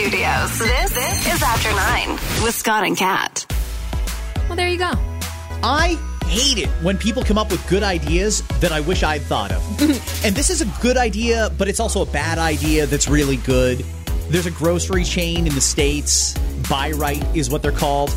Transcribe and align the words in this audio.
studios. 0.00 0.58
This, 0.58 0.94
this 0.94 1.34
is 1.34 1.42
After 1.42 1.70
Nine 1.72 2.12
with 2.42 2.54
Scott 2.54 2.84
and 2.84 2.96
Kat. 2.96 3.44
Well, 4.48 4.56
there 4.56 4.68
you 4.68 4.78
go. 4.78 4.92
I 5.62 5.98
hate 6.24 6.56
it 6.56 6.68
when 6.82 6.96
people 6.96 7.22
come 7.22 7.36
up 7.36 7.50
with 7.50 7.66
good 7.68 7.82
ideas 7.82 8.40
that 8.60 8.72
I 8.72 8.80
wish 8.80 9.02
I'd 9.02 9.20
thought 9.20 9.52
of. 9.52 9.80
and 10.24 10.34
this 10.34 10.48
is 10.48 10.62
a 10.62 10.80
good 10.80 10.96
idea, 10.96 11.52
but 11.58 11.68
it's 11.68 11.80
also 11.80 12.00
a 12.00 12.06
bad 12.06 12.38
idea 12.38 12.86
that's 12.86 13.08
really 13.08 13.36
good. 13.36 13.84
There's 14.30 14.46
a 14.46 14.50
grocery 14.50 15.04
chain 15.04 15.46
in 15.46 15.54
the 15.54 15.60
States, 15.60 16.32
Buy 16.70 16.92
Right 16.92 17.22
is 17.36 17.50
what 17.50 17.60
they're 17.60 17.70
called. 17.70 18.08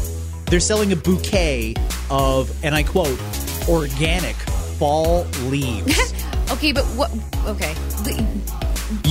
They're 0.46 0.62
selling 0.62 0.94
a 0.94 0.96
bouquet 0.96 1.76
of, 2.10 2.50
and 2.64 2.74
I 2.74 2.84
quote, 2.84 3.20
organic 3.68 4.38
fall 4.78 5.26
leaves. 5.48 6.14
Okay, 6.52 6.72
but 6.72 6.84
what? 6.98 7.10
Okay. 7.48 7.74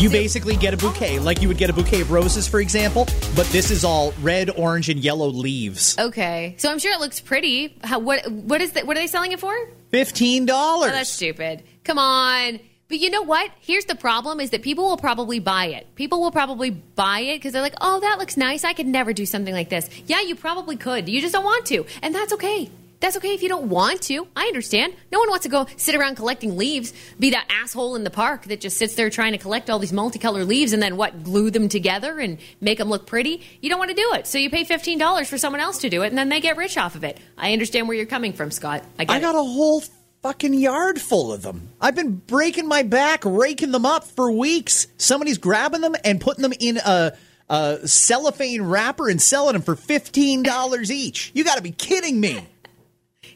You 0.03 0.11
basically 0.11 0.57
get 0.57 0.75
a 0.75 0.77
bouquet, 0.77 1.21
like 1.21 1.43
you 1.43 1.46
would 1.46 1.59
get 1.59 1.71
a 1.71 1.73
bouquet 1.73 2.00
of 2.00 2.11
roses, 2.11 2.49
for 2.49 2.61
example, 2.61 3.07
but 3.36 3.46
this 3.46 3.71
is 3.71 3.85
all 3.85 4.13
red, 4.21 4.50
orange, 4.50 4.89
and 4.89 4.99
yellow 4.99 5.29
leaves. 5.29 5.96
Okay. 5.96 6.57
So 6.58 6.72
I'm 6.72 6.81
sure 6.81 6.93
it 6.93 6.99
looks 6.99 7.21
pretty. 7.21 7.79
How, 7.85 8.00
what? 8.00 8.29
What 8.29 8.61
is 8.61 8.72
that? 8.72 8.85
What 8.85 8.96
are 8.96 9.00
they 9.00 9.07
selling 9.07 9.30
it 9.30 9.39
for? 9.39 9.54
Fifteen 9.91 10.44
dollars. 10.44 10.91
Oh, 10.91 10.94
that's 10.94 11.08
stupid. 11.08 11.63
Come 11.85 11.99
on. 11.99 12.58
But 12.89 12.99
you 12.99 13.11
know 13.11 13.22
what? 13.22 13.53
Here's 13.61 13.85
the 13.85 13.94
problem 13.94 14.41
is 14.41 14.50
that 14.50 14.63
people 14.63 14.85
will 14.85 14.96
probably 14.96 15.39
buy 15.39 15.67
it. 15.67 15.94
People 15.94 16.21
will 16.21 16.32
probably 16.32 16.71
buy 16.71 17.21
it 17.21 17.36
because 17.36 17.53
they're 17.53 17.63
like, 17.63 17.77
oh, 17.80 18.00
that 18.00 18.19
looks 18.19 18.36
nice. 18.36 18.64
I 18.64 18.72
could 18.72 18.89
never 18.89 19.13
do 19.13 19.25
something 19.25 19.55
like 19.55 19.69
this. 19.69 19.89
Yeah, 20.07 20.21
you 20.21 20.35
probably 20.35 20.77
could. 20.77 21.08
You 21.08 21.21
just 21.21 21.32
don't 21.32 21.44
want 21.44 21.64
to. 21.66 21.86
And 22.03 22.13
that's 22.13 22.32
okay. 22.35 22.71
That's 23.03 23.17
okay 23.17 23.35
if 23.35 23.43
you 23.43 23.49
don't 23.49 23.69
want 23.69 24.01
to. 24.03 24.29
I 24.37 24.47
understand. 24.47 24.95
No 25.11 25.19
one 25.19 25.29
wants 25.29 25.43
to 25.43 25.49
go 25.49 25.67
sit 25.77 25.97
around 25.97 26.15
collecting 26.15 26.57
leaves, 26.57 26.93
be 27.19 27.31
that 27.31 27.47
asshole 27.51 27.97
in 27.97 28.05
the 28.05 28.11
park 28.11 28.45
that 28.45 28.61
just 28.61 28.79
sits 28.79 28.95
there 28.95 29.11
trying 29.11 29.33
to 29.33 29.39
collect 29.39 29.69
all 29.69 29.81
these 29.81 29.93
multicolored 29.93 30.47
leaves 30.47 30.73
and 30.73 30.81
then 30.81 30.97
what, 30.97 31.25
glue 31.25 31.51
them 31.51 31.69
together 31.69 32.20
and 32.20 32.39
make 32.61 32.78
them 32.78 32.89
look 32.89 33.09
pretty. 33.09 33.42
You 33.61 33.70
don't 33.70 33.81
want 33.81 33.91
to 33.91 33.97
do 33.97 34.12
it. 34.15 34.28
So 34.28 34.39
you 34.39 34.50
pay 34.50 34.64
$15 34.64 35.27
for 35.27 35.36
someone 35.36 35.61
else 35.61 35.78
to 35.78 35.91
do 35.91 36.03
it 36.05 36.11
and 36.11 36.17
then 36.17 36.28
they 36.28 36.41
get 36.41 36.56
rich 36.56 36.78
off 36.78 36.94
of 36.94 37.03
it. 37.03 37.19
I 37.36 37.53
understand 37.53 37.89
where 37.89 37.97
you're 37.97 38.06
coming 38.06 38.34
from, 38.34 38.53
Scott. 38.53 38.84
I, 39.00 39.05
get 39.05 39.16
I 39.16 39.19
got 39.19 39.34
it. 39.34 39.39
a 39.39 39.42
whole 39.42 39.83
fucking 40.22 40.55
yard 40.55 41.00
full 41.00 41.33
of 41.33 41.42
them. 41.42 41.70
I've 41.81 41.97
been 41.97 42.14
breaking 42.14 42.69
my 42.69 42.84
back 42.84 43.25
raking 43.25 43.72
them 43.72 43.84
up 43.84 44.05
for 44.05 44.31
weeks. 44.31 44.87
Somebody's 44.97 45.39
grabbing 45.39 45.81
them 45.81 45.97
and 46.05 46.20
putting 46.20 46.42
them 46.42 46.53
in 46.61 46.77
a, 46.77 47.14
a 47.48 47.89
cellophane 47.89 48.62
wrapper 48.62 49.09
and 49.09 49.20
selling 49.20 49.55
them 49.55 49.62
for 49.62 49.75
$15 49.75 50.91
each. 50.91 51.33
You 51.34 51.42
got 51.42 51.56
to 51.56 51.62
be 51.62 51.72
kidding 51.72 52.20
me. 52.20 52.47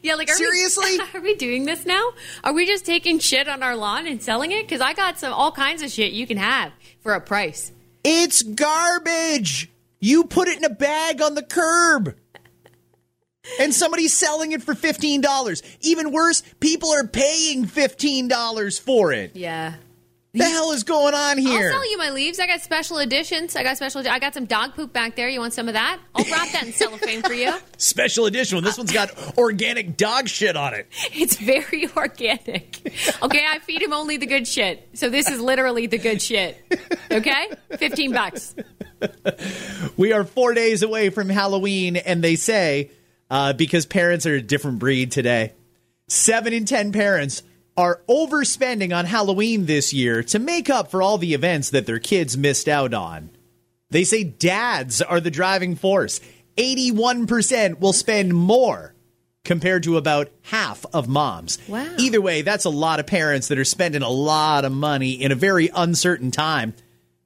Yeah, 0.01 0.15
like 0.15 0.29
are 0.29 0.35
Seriously? 0.35 0.97
We, 0.97 1.03
are 1.19 1.21
we 1.21 1.35
doing 1.35 1.65
this 1.65 1.85
now? 1.85 2.11
Are 2.43 2.53
we 2.53 2.65
just 2.65 2.85
taking 2.85 3.19
shit 3.19 3.47
on 3.47 3.63
our 3.63 3.75
lawn 3.75 4.07
and 4.07 4.21
selling 4.21 4.51
it? 4.51 4.63
Because 4.63 4.81
I 4.81 4.93
got 4.93 5.19
some 5.19 5.33
all 5.33 5.51
kinds 5.51 5.81
of 5.81 5.91
shit 5.91 6.13
you 6.13 6.27
can 6.27 6.37
have 6.37 6.71
for 7.01 7.13
a 7.13 7.21
price. 7.21 7.71
It's 8.03 8.41
garbage. 8.41 9.69
You 9.99 10.25
put 10.25 10.47
it 10.47 10.57
in 10.57 10.63
a 10.63 10.69
bag 10.69 11.21
on 11.21 11.35
the 11.35 11.43
curb. 11.43 12.15
And 13.59 13.73
somebody's 13.73 14.17
selling 14.17 14.51
it 14.51 14.61
for 14.61 14.73
$15. 14.73 15.61
Even 15.81 16.11
worse, 16.11 16.43
people 16.59 16.91
are 16.91 17.07
paying 17.07 17.65
$15 17.65 18.79
for 18.81 19.13
it. 19.13 19.35
Yeah. 19.35 19.75
What 20.37 20.45
the 20.45 20.51
hell 20.51 20.71
is 20.71 20.83
going 20.83 21.13
on 21.15 21.37
here? 21.37 21.67
I'll 21.67 21.79
sell 21.79 21.89
you 21.89 21.97
my 21.97 22.11
leaves. 22.11 22.39
I 22.39 22.45
got 22.47 22.61
special 22.61 22.99
editions. 22.99 23.55
I 23.55 23.63
got 23.63 23.77
special. 23.77 24.07
I 24.07 24.19
got 24.19 24.33
some 24.33 24.45
dog 24.45 24.75
poop 24.75 24.93
back 24.93 25.15
there. 25.15 25.27
You 25.27 25.39
want 25.39 25.53
some 25.53 25.67
of 25.67 25.73
that? 25.73 25.99
I'll 26.13 26.25
wrap 26.25 26.51
that 26.51 26.65
in 26.65 26.73
cellophane 26.73 27.23
for 27.23 27.33
you. 27.33 27.53
Special 27.77 28.25
edition. 28.25 28.63
This 28.63 28.77
one's 28.77 28.91
got 28.91 29.37
organic 29.37 29.97
dog 29.97 30.27
shit 30.27 30.55
on 30.55 30.73
it. 30.73 30.87
It's 31.19 31.37
very 31.37 31.89
organic. 31.95 32.77
Okay, 33.23 33.45
I 33.49 33.59
feed 33.59 33.81
him 33.81 33.91
only 33.91 34.17
the 34.17 34.27
good 34.27 34.47
shit. 34.47 34.87
So 34.93 35.09
this 35.09 35.29
is 35.29 35.39
literally 35.41 35.87
the 35.87 35.97
good 35.97 36.21
shit. 36.21 36.57
Okay, 37.11 37.47
fifteen 37.77 38.13
bucks. 38.13 38.55
We 39.97 40.11
are 40.13 40.23
four 40.23 40.53
days 40.55 40.81
away 40.81 41.09
from 41.11 41.29
Halloween, 41.29 41.97
and 41.97 42.23
they 42.23 42.35
say 42.35 42.89
uh, 43.29 43.53
because 43.53 43.85
parents 43.85 44.25
are 44.25 44.35
a 44.35 44.41
different 44.41 44.79
breed 44.79 45.11
today, 45.11 45.53
seven 46.07 46.51
in 46.53 46.65
ten 46.65 46.91
parents 46.91 47.43
are 47.77 48.01
overspending 48.09 48.93
on 48.95 49.05
Halloween 49.05 49.67
this 49.67 49.93
year 49.93 50.23
to 50.23 50.39
make 50.39 50.69
up 50.69 50.89
for 50.89 51.01
all 51.01 51.19
the 51.19 51.35
events 51.35 51.69
that 51.69 51.85
their 51.85 51.99
kids 51.99 52.35
missed 52.35 52.67
out 52.67 52.93
on. 52.93 53.29
They 53.91 54.03
say 54.03 54.23
dads 54.23 55.01
are 55.01 55.19
the 55.21 55.31
driving 55.31 55.75
force. 55.75 56.19
81% 56.57 57.79
will 57.79 57.93
spend 57.93 58.33
more 58.33 58.95
compared 59.45 59.83
to 59.83 59.95
about 59.95 60.29
half 60.41 60.85
of 60.91 61.07
moms. 61.07 61.59
Wow. 61.69 61.87
Either 61.97 62.19
way, 62.19 62.41
that's 62.41 62.65
a 62.65 62.69
lot 62.69 62.99
of 62.99 63.05
parents 63.05 63.47
that 63.47 63.59
are 63.59 63.63
spending 63.63 64.01
a 64.01 64.09
lot 64.09 64.65
of 64.65 64.71
money 64.71 65.11
in 65.11 65.31
a 65.31 65.35
very 65.35 65.69
uncertain 65.73 66.31
time 66.31 66.73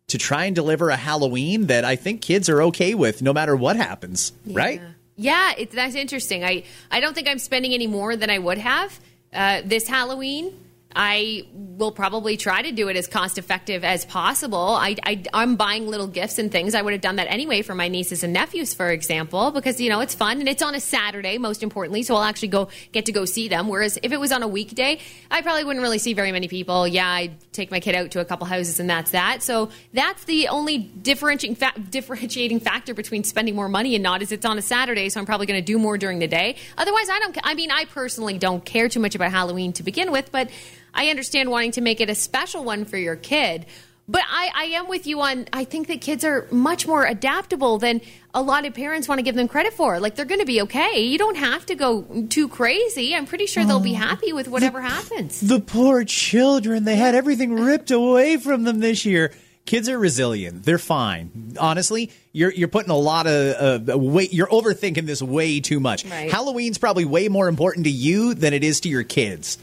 to 0.07 0.17
try 0.17 0.45
and 0.45 0.55
deliver 0.55 0.89
a 0.89 0.97
Halloween 0.97 1.67
that 1.67 1.85
I 1.85 1.95
think 1.95 2.21
kids 2.21 2.49
are 2.49 2.61
okay 2.63 2.93
with 2.93 3.21
no 3.21 3.31
matter 3.31 3.55
what 3.55 3.77
happens, 3.77 4.33
right? 4.45 4.81
Yeah, 5.15 5.53
it's 5.57 5.73
that's 5.73 5.95
interesting. 5.95 6.43
I 6.43 6.63
I 6.91 6.99
don't 6.99 7.13
think 7.13 7.27
I'm 7.27 7.39
spending 7.39 7.73
any 7.73 7.87
more 7.87 8.15
than 8.15 8.29
I 8.29 8.37
would 8.37 8.57
have 8.57 8.99
uh, 9.33 9.61
this 9.65 9.87
Halloween. 9.87 10.53
I 10.95 11.45
will 11.53 11.91
probably 11.91 12.37
try 12.37 12.61
to 12.61 12.71
do 12.71 12.89
it 12.89 12.95
as 12.95 13.07
cost 13.07 13.37
effective 13.37 13.83
as 13.83 14.05
possible. 14.05 14.57
I, 14.57 14.95
I, 15.03 15.23
I'm 15.33 15.55
buying 15.55 15.87
little 15.87 16.07
gifts 16.07 16.37
and 16.37 16.51
things. 16.51 16.75
I 16.75 16.81
would 16.81 16.93
have 16.93 17.01
done 17.01 17.15
that 17.15 17.27
anyway 17.29 17.61
for 17.61 17.73
my 17.73 17.87
nieces 17.87 18.23
and 18.23 18.33
nephews, 18.33 18.73
for 18.73 18.91
example, 18.91 19.51
because 19.51 19.81
you 19.81 19.89
know 19.89 19.99
it's 20.01 20.13
fun 20.13 20.39
and 20.39 20.47
it's 20.47 20.61
on 20.61 20.75
a 20.75 20.79
Saturday, 20.79 21.37
most 21.37 21.63
importantly. 21.63 22.03
So 22.03 22.15
I'll 22.15 22.23
actually 22.23 22.49
go 22.49 22.69
get 22.91 23.05
to 23.05 23.11
go 23.11 23.25
see 23.25 23.47
them. 23.47 23.67
Whereas 23.67 23.97
if 24.03 24.11
it 24.11 24.19
was 24.19 24.31
on 24.31 24.43
a 24.43 24.47
weekday, 24.47 24.99
I 25.29 25.41
probably 25.41 25.63
wouldn't 25.63 25.81
really 25.81 25.97
see 25.97 26.13
very 26.13 26.31
many 26.31 26.47
people. 26.47 26.87
Yeah, 26.87 27.07
I'd 27.07 27.51
take 27.51 27.71
my 27.71 27.79
kid 27.79 27.95
out 27.95 28.11
to 28.11 28.19
a 28.19 28.25
couple 28.25 28.45
houses 28.45 28.79
and 28.79 28.89
that's 28.89 29.11
that. 29.11 29.41
So 29.41 29.69
that's 29.93 30.23
the 30.25 30.49
only 30.49 30.77
differentiating 30.77 31.55
fa- 31.55 31.79
differentiating 31.89 32.59
factor 32.59 32.93
between 32.93 33.23
spending 33.23 33.55
more 33.55 33.69
money 33.69 33.95
and 33.95 34.03
not 34.03 34.21
is 34.21 34.31
it's 34.31 34.45
on 34.45 34.57
a 34.57 34.61
Saturday. 34.61 35.09
So 35.09 35.19
I'm 35.19 35.25
probably 35.25 35.47
going 35.47 35.59
to 35.59 35.65
do 35.65 35.79
more 35.79 35.97
during 35.97 36.19
the 36.19 36.27
day. 36.27 36.57
Otherwise, 36.77 37.09
I 37.09 37.19
don't. 37.19 37.37
I 37.43 37.55
mean, 37.55 37.71
I 37.71 37.85
personally 37.85 38.37
don't 38.37 38.63
care 38.63 38.89
too 38.89 38.99
much 38.99 39.15
about 39.15 39.31
Halloween 39.31 39.73
to 39.73 39.83
begin 39.83 40.11
with, 40.11 40.31
but. 40.31 40.49
I 40.93 41.09
understand 41.09 41.49
wanting 41.49 41.71
to 41.73 41.81
make 41.81 42.01
it 42.01 42.09
a 42.09 42.15
special 42.15 42.63
one 42.63 42.85
for 42.85 42.97
your 42.97 43.15
kid. 43.15 43.65
But 44.07 44.23
I, 44.29 44.49
I 44.53 44.63
am 44.75 44.89
with 44.89 45.07
you 45.07 45.21
on, 45.21 45.47
I 45.53 45.63
think 45.63 45.87
that 45.87 46.01
kids 46.01 46.25
are 46.25 46.45
much 46.51 46.85
more 46.85 47.05
adaptable 47.05 47.77
than 47.77 48.01
a 48.33 48.41
lot 48.41 48.65
of 48.65 48.73
parents 48.73 49.07
want 49.07 49.19
to 49.19 49.23
give 49.23 49.35
them 49.35 49.47
credit 49.47 49.71
for. 49.71 50.01
Like, 50.01 50.15
they're 50.15 50.25
going 50.25 50.41
to 50.41 50.45
be 50.45 50.61
okay. 50.63 51.01
You 51.01 51.17
don't 51.17 51.37
have 51.37 51.65
to 51.67 51.75
go 51.75 52.25
too 52.27 52.49
crazy. 52.49 53.15
I'm 53.15 53.25
pretty 53.25 53.45
sure 53.45 53.63
they'll 53.63 53.79
be 53.79 53.93
happy 53.93 54.33
with 54.33 54.49
whatever 54.49 54.81
happens. 54.81 55.39
The 55.39 55.61
poor 55.61 56.03
children, 56.03 56.83
they 56.83 56.97
had 56.97 57.15
everything 57.15 57.53
ripped 57.53 57.91
away 57.91 58.35
from 58.35 58.63
them 58.63 58.79
this 58.79 59.05
year. 59.05 59.31
Kids 59.65 59.87
are 59.87 59.97
resilient. 59.97 60.63
They're 60.63 60.79
fine. 60.79 61.53
Honestly, 61.57 62.11
you're 62.33 62.51
you're 62.51 62.67
putting 62.67 62.89
a 62.89 62.97
lot 62.97 63.27
of 63.27 63.89
uh, 63.89 63.97
weight. 63.97 64.33
You're 64.33 64.47
overthinking 64.47 65.05
this 65.05 65.21
way 65.21 65.59
too 65.59 65.79
much. 65.79 66.03
Right. 66.03 66.31
Halloween's 66.31 66.79
probably 66.79 67.05
way 67.05 67.29
more 67.29 67.47
important 67.47 67.85
to 67.85 67.91
you 67.91 68.33
than 68.33 68.53
it 68.53 68.63
is 68.63 68.81
to 68.81 68.89
your 68.89 69.03
kids. 69.03 69.59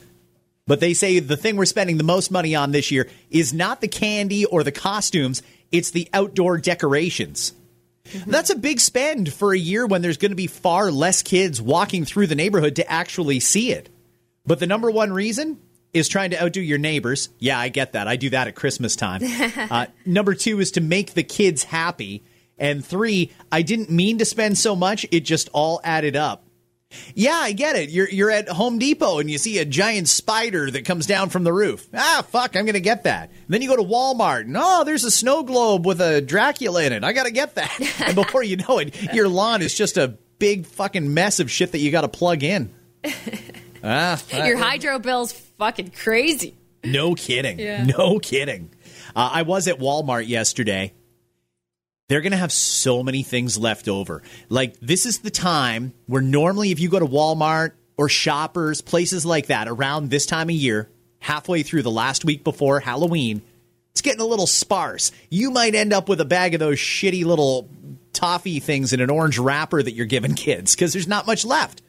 But 0.69 0.81
they 0.81 0.93
say 0.95 1.19
the 1.19 1.37
thing 1.37 1.57
we're 1.57 1.65
spending 1.65 1.97
the 1.97 2.05
most 2.05 2.31
money 2.31 2.55
on 2.55 2.71
this 2.71 2.91
year 2.91 3.09
is 3.31 3.55
not 3.55 3.81
the 3.81 3.89
candy 3.89 4.45
or 4.45 4.63
the 4.63 4.71
costumes, 4.71 5.43
it's 5.73 5.91
the 5.91 6.09
outdoor 6.13 6.59
decorations. 6.59 7.55
That's 8.27 8.51
a 8.51 8.55
big 8.55 8.79
spend 8.79 9.33
for 9.33 9.53
a 9.53 9.59
year 9.59 9.87
when 9.87 10.03
there's 10.03 10.19
going 10.19 10.31
to 10.31 10.37
be 10.37 10.47
far 10.47 10.91
less 10.91 11.23
kids 11.23 11.61
walking 11.61 12.05
through 12.05 12.27
the 12.27 12.35
neighborhood 12.35 12.77
to 12.77 12.91
actually 12.91 13.41
see 13.41 13.73
it. 13.73 13.89
But 14.47 14.61
the 14.61 14.67
number 14.67 14.91
one 14.91 15.13
reason 15.13 15.59
is 15.95 16.07
trying 16.07 16.31
to 16.31 16.43
outdo 16.43 16.61
your 16.61 16.79
neighbors. 16.79 17.31
Yeah, 17.39 17.59
I 17.59 17.71
get 17.71 17.93
that. 17.93 18.07
I 18.07 18.17
do 18.17 18.31
that 18.31 18.49
at 18.49 18.55
Christmas 18.55 18.95
time. 18.95 19.23
uh, 19.71 19.87
number 20.05 20.35
two 20.35 20.61
is 20.61 20.73
to 20.73 20.83
make 20.83 21.15
the 21.15 21.23
kids 21.23 21.65
happy. 21.65 22.23
And 22.59 22.85
three, 22.85 23.33
I 23.51 23.63
didn't 23.63 23.91
mean 23.91 24.19
to 24.19 24.25
spend 24.27 24.59
so 24.59 24.77
much, 24.77 25.07
it 25.11 25.21
just 25.21 25.49
all 25.53 25.81
added 25.83 26.15
up. 26.17 26.45
Yeah, 27.15 27.35
I 27.35 27.53
get 27.53 27.77
it. 27.77 27.91
You're 27.91 28.09
you're 28.09 28.31
at 28.31 28.49
Home 28.49 28.79
Depot 28.79 29.19
and 29.19 29.31
you 29.31 29.37
see 29.37 29.59
a 29.59 29.65
giant 29.67 30.09
spider 30.09 30.71
that 30.71 30.85
comes 30.87 31.07
down 31.07 31.29
from 31.29 31.45
the 31.45 31.53
roof. 31.53 31.87
Ah, 31.93 32.25
fuck, 32.29 32.57
I'm 32.57 32.65
gonna 32.65 32.81
get 32.81 33.05
that. 33.05 33.29
And 33.29 33.49
then 33.49 33.61
you 33.61 33.69
go 33.69 33.77
to 33.77 33.83
Walmart 33.83 34.43
and 34.43 34.57
oh, 34.59 34.85
there's 34.85 35.05
a 35.05 35.11
snow 35.11 35.43
globe 35.43 35.85
with 35.87 36.01
a 36.01 36.23
Dracula 36.23 36.83
in 36.85 36.93
it. 36.95 37.05
I 37.05 37.13
gotta 37.13 37.31
get 37.31 37.57
that. 37.57 38.01
and 38.07 38.15
before 38.15 38.43
you 38.43 38.57
know 38.57 38.79
it, 38.79 39.13
your 39.13 39.29
lawn 39.29 39.61
is 39.61 39.75
just 39.75 39.99
a 39.99 40.17
big 40.39 40.65
fucking 40.65 41.13
mess 41.13 41.41
of 41.41 41.51
shit 41.51 41.73
that 41.73 41.79
you 41.79 41.91
gotta 41.91 42.09
plug 42.09 42.43
in. 42.43 42.73
ah, 43.85 44.21
Your 44.33 44.57
hydro 44.57 44.99
bill's 44.99 45.33
fucking 45.33 45.91
crazy. 45.91 46.55
no 46.85 47.15
kidding. 47.15 47.59
Yeah. 47.59 47.85
No 47.85 48.19
kidding. 48.19 48.71
Uh, 49.15 49.29
I 49.33 49.43
was 49.43 49.69
at 49.69 49.79
Walmart 49.79 50.27
yesterday. 50.27 50.93
They're 52.09 52.23
going 52.23 52.33
to 52.33 52.39
have 52.39 52.53
so 52.53 53.03
many 53.03 53.23
things 53.23 53.59
left 53.59 53.87
over. 53.87 54.23
Like, 54.49 54.81
this 54.81 55.05
is 55.05 55.19
the 55.19 55.31
time 55.31 55.93
where 56.07 56.23
normally, 56.23 56.71
if 56.71 56.81
you 56.81 56.89
go 56.89 56.99
to 56.99 57.07
Walmart 57.07 57.73
or 57.99 58.09
shoppers, 58.09 58.81
places 58.81 59.27
like 59.27 59.47
that, 59.47 59.69
around 59.69 60.09
this 60.09 60.25
time 60.25 60.49
of 60.49 60.55
year, 60.55 60.89
halfway 61.21 61.63
through 61.63 61.83
the 61.83 61.91
last 61.91 62.25
week 62.25 62.45
before 62.45 62.81
Halloween, 62.81 63.43
it's 63.93 64.01
getting 64.01 64.21
a 64.21 64.27
little 64.27 64.47
sparse. 64.47 65.13
You 65.29 65.51
might 65.51 65.75
end 65.75 65.93
up 65.93 66.09
with 66.09 66.21
a 66.21 66.25
bag 66.25 66.55
of 66.55 66.61
those 66.61 66.79
shitty 66.79 67.25
little 67.25 67.69
toffee 68.15 68.61
things 68.61 68.93
in 68.93 69.01
an 69.01 69.11
orange 69.11 69.39
wrapper 69.39 69.83
that 69.83 69.93
you're 69.93 70.07
giving 70.07 70.35
kids 70.35 70.75
because 70.75 70.93
there's 70.93 71.09
not 71.09 71.27
much 71.27 71.45
left. 71.45 71.83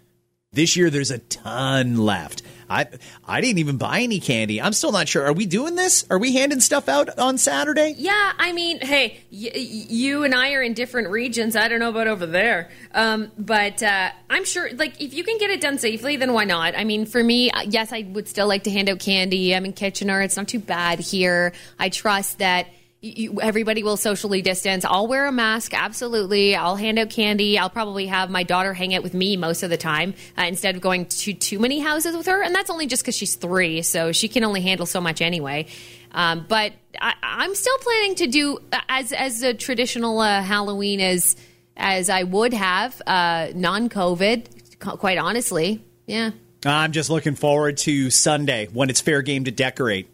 This 0.51 0.75
year, 0.75 0.89
there's 0.89 1.12
a 1.12 1.19
ton 1.19 1.98
left. 1.98 2.42
I 2.69 2.88
I 3.25 3.42
didn't 3.42 3.57
even 3.60 3.77
buy 3.77 4.01
any 4.01 4.19
candy. 4.19 4.62
I'm 4.62 4.74
still 4.74 4.92
not 4.92 5.07
sure. 5.07 5.25
Are 5.25 5.33
we 5.33 5.45
doing 5.45 5.75
this? 5.75 6.06
Are 6.10 6.18
we 6.18 6.33
handing 6.33 6.60
stuff 6.60 6.88
out 6.88 7.18
on 7.18 7.38
Saturday? 7.38 7.95
Yeah, 7.98 8.33
I 8.38 8.51
mean, 8.51 8.80
hey, 8.80 9.19
y- 9.31 9.51
you 9.54 10.24
and 10.24 10.36
I 10.36 10.54
are 10.54 10.62
in 10.62 10.74
different 10.74 11.10
regions. 11.10 11.56
I 11.56 11.68
don't 11.68 11.80
know 11.80 11.89
about 11.89 12.07
over 12.07 12.25
there, 12.25 12.69
um, 12.94 13.31
but 13.38 13.81
uh, 13.81 14.12
I'm 14.30 14.45
sure, 14.45 14.69
like, 14.74 15.01
if 15.01 15.13
you 15.13 15.24
can 15.24 15.38
get 15.38 15.50
it 15.50 15.62
done 15.62 15.77
safely, 15.77 16.16
then 16.18 16.33
why 16.33 16.44
not? 16.45 16.75
I 16.75 16.83
mean, 16.83 17.06
for 17.06 17.24
me, 17.24 17.50
yes, 17.68 17.92
I 17.92 18.01
would 18.10 18.27
still 18.27 18.48
like 18.48 18.63
to 18.63 18.71
hand 18.71 18.89
out 18.89 19.00
candy. 19.00 19.56
I'm 19.56 19.66
in 19.66 19.74
Kitchener; 19.74 20.21
it's 20.21 20.38
not 20.38 20.48
too 20.48 20.60
bad 20.60 21.00
here. 21.00 21.54
I 21.80 21.89
trust 21.89 22.39
that 22.39 22.68
you, 23.01 23.40
everybody 23.42 23.81
will 23.81 23.98
socially 23.98 24.42
distance. 24.42 24.84
I'll 24.84 25.07
wear 25.07 25.25
a 25.25 25.31
mask, 25.31 25.74
absolutely. 25.74 26.56
I'll 26.56 26.75
hand 26.75 27.00
out 27.00 27.10
candy. 27.10 27.57
I'll 27.57 27.69
probably 27.69 28.07
have 28.07 28.30
my 28.30 28.44
daughter 28.44 28.74
hang 28.74 28.94
out 28.94 29.04
with 29.04 29.13
me 29.13 29.38
most 29.38 29.63
of 29.63 29.69
the 29.69 29.78
time 29.78 30.13
uh, 30.38 30.44
instead 30.44 30.75
of 30.75 30.81
going 30.81 31.06
to 31.06 31.34
too 31.34 31.60
many 31.60 31.80
houses 31.80 32.16
with 32.16 32.25
her. 32.25 32.44
And 32.44 32.54
that's 32.54 32.69
only 32.69 32.88
just 32.88 33.04
because 33.04 33.16
she's 33.16 33.36
three, 33.36 33.84
so 33.84 34.12
she 34.12 34.28
can 34.28 34.44
only 34.44 34.62
handle 34.62 34.86
so 34.86 35.00
much 35.00 35.22
anyway. 35.22 35.68
Um, 36.12 36.46
but 36.48 36.74
I, 37.00 37.13
am 37.22 37.56
still 37.56 37.78
planning 37.78 38.16
to 38.16 38.28
do 38.28 38.60
as 38.90 39.13
as 39.13 39.44
a 39.44 39.54
traditional 39.54 40.19
uh, 40.19 40.42
Halloween 40.42 41.00
as 41.00 41.36
as 41.78 42.10
I 42.10 42.24
would 42.24 42.54
have 42.54 43.02
uh, 43.06 43.50
non 43.56 43.90
COVID. 43.90 44.80
Quite 44.80 45.18
honestly, 45.18 45.84
yeah. 46.06 46.31
I'm 46.66 46.92
just 46.92 47.10
looking 47.10 47.36
forward 47.36 47.78
to 47.78 48.10
Sunday 48.10 48.68
when 48.74 48.90
it's 48.90 49.00
fair 49.00 49.22
game 49.22 49.45
to 49.45 49.52
decorate 49.52 50.10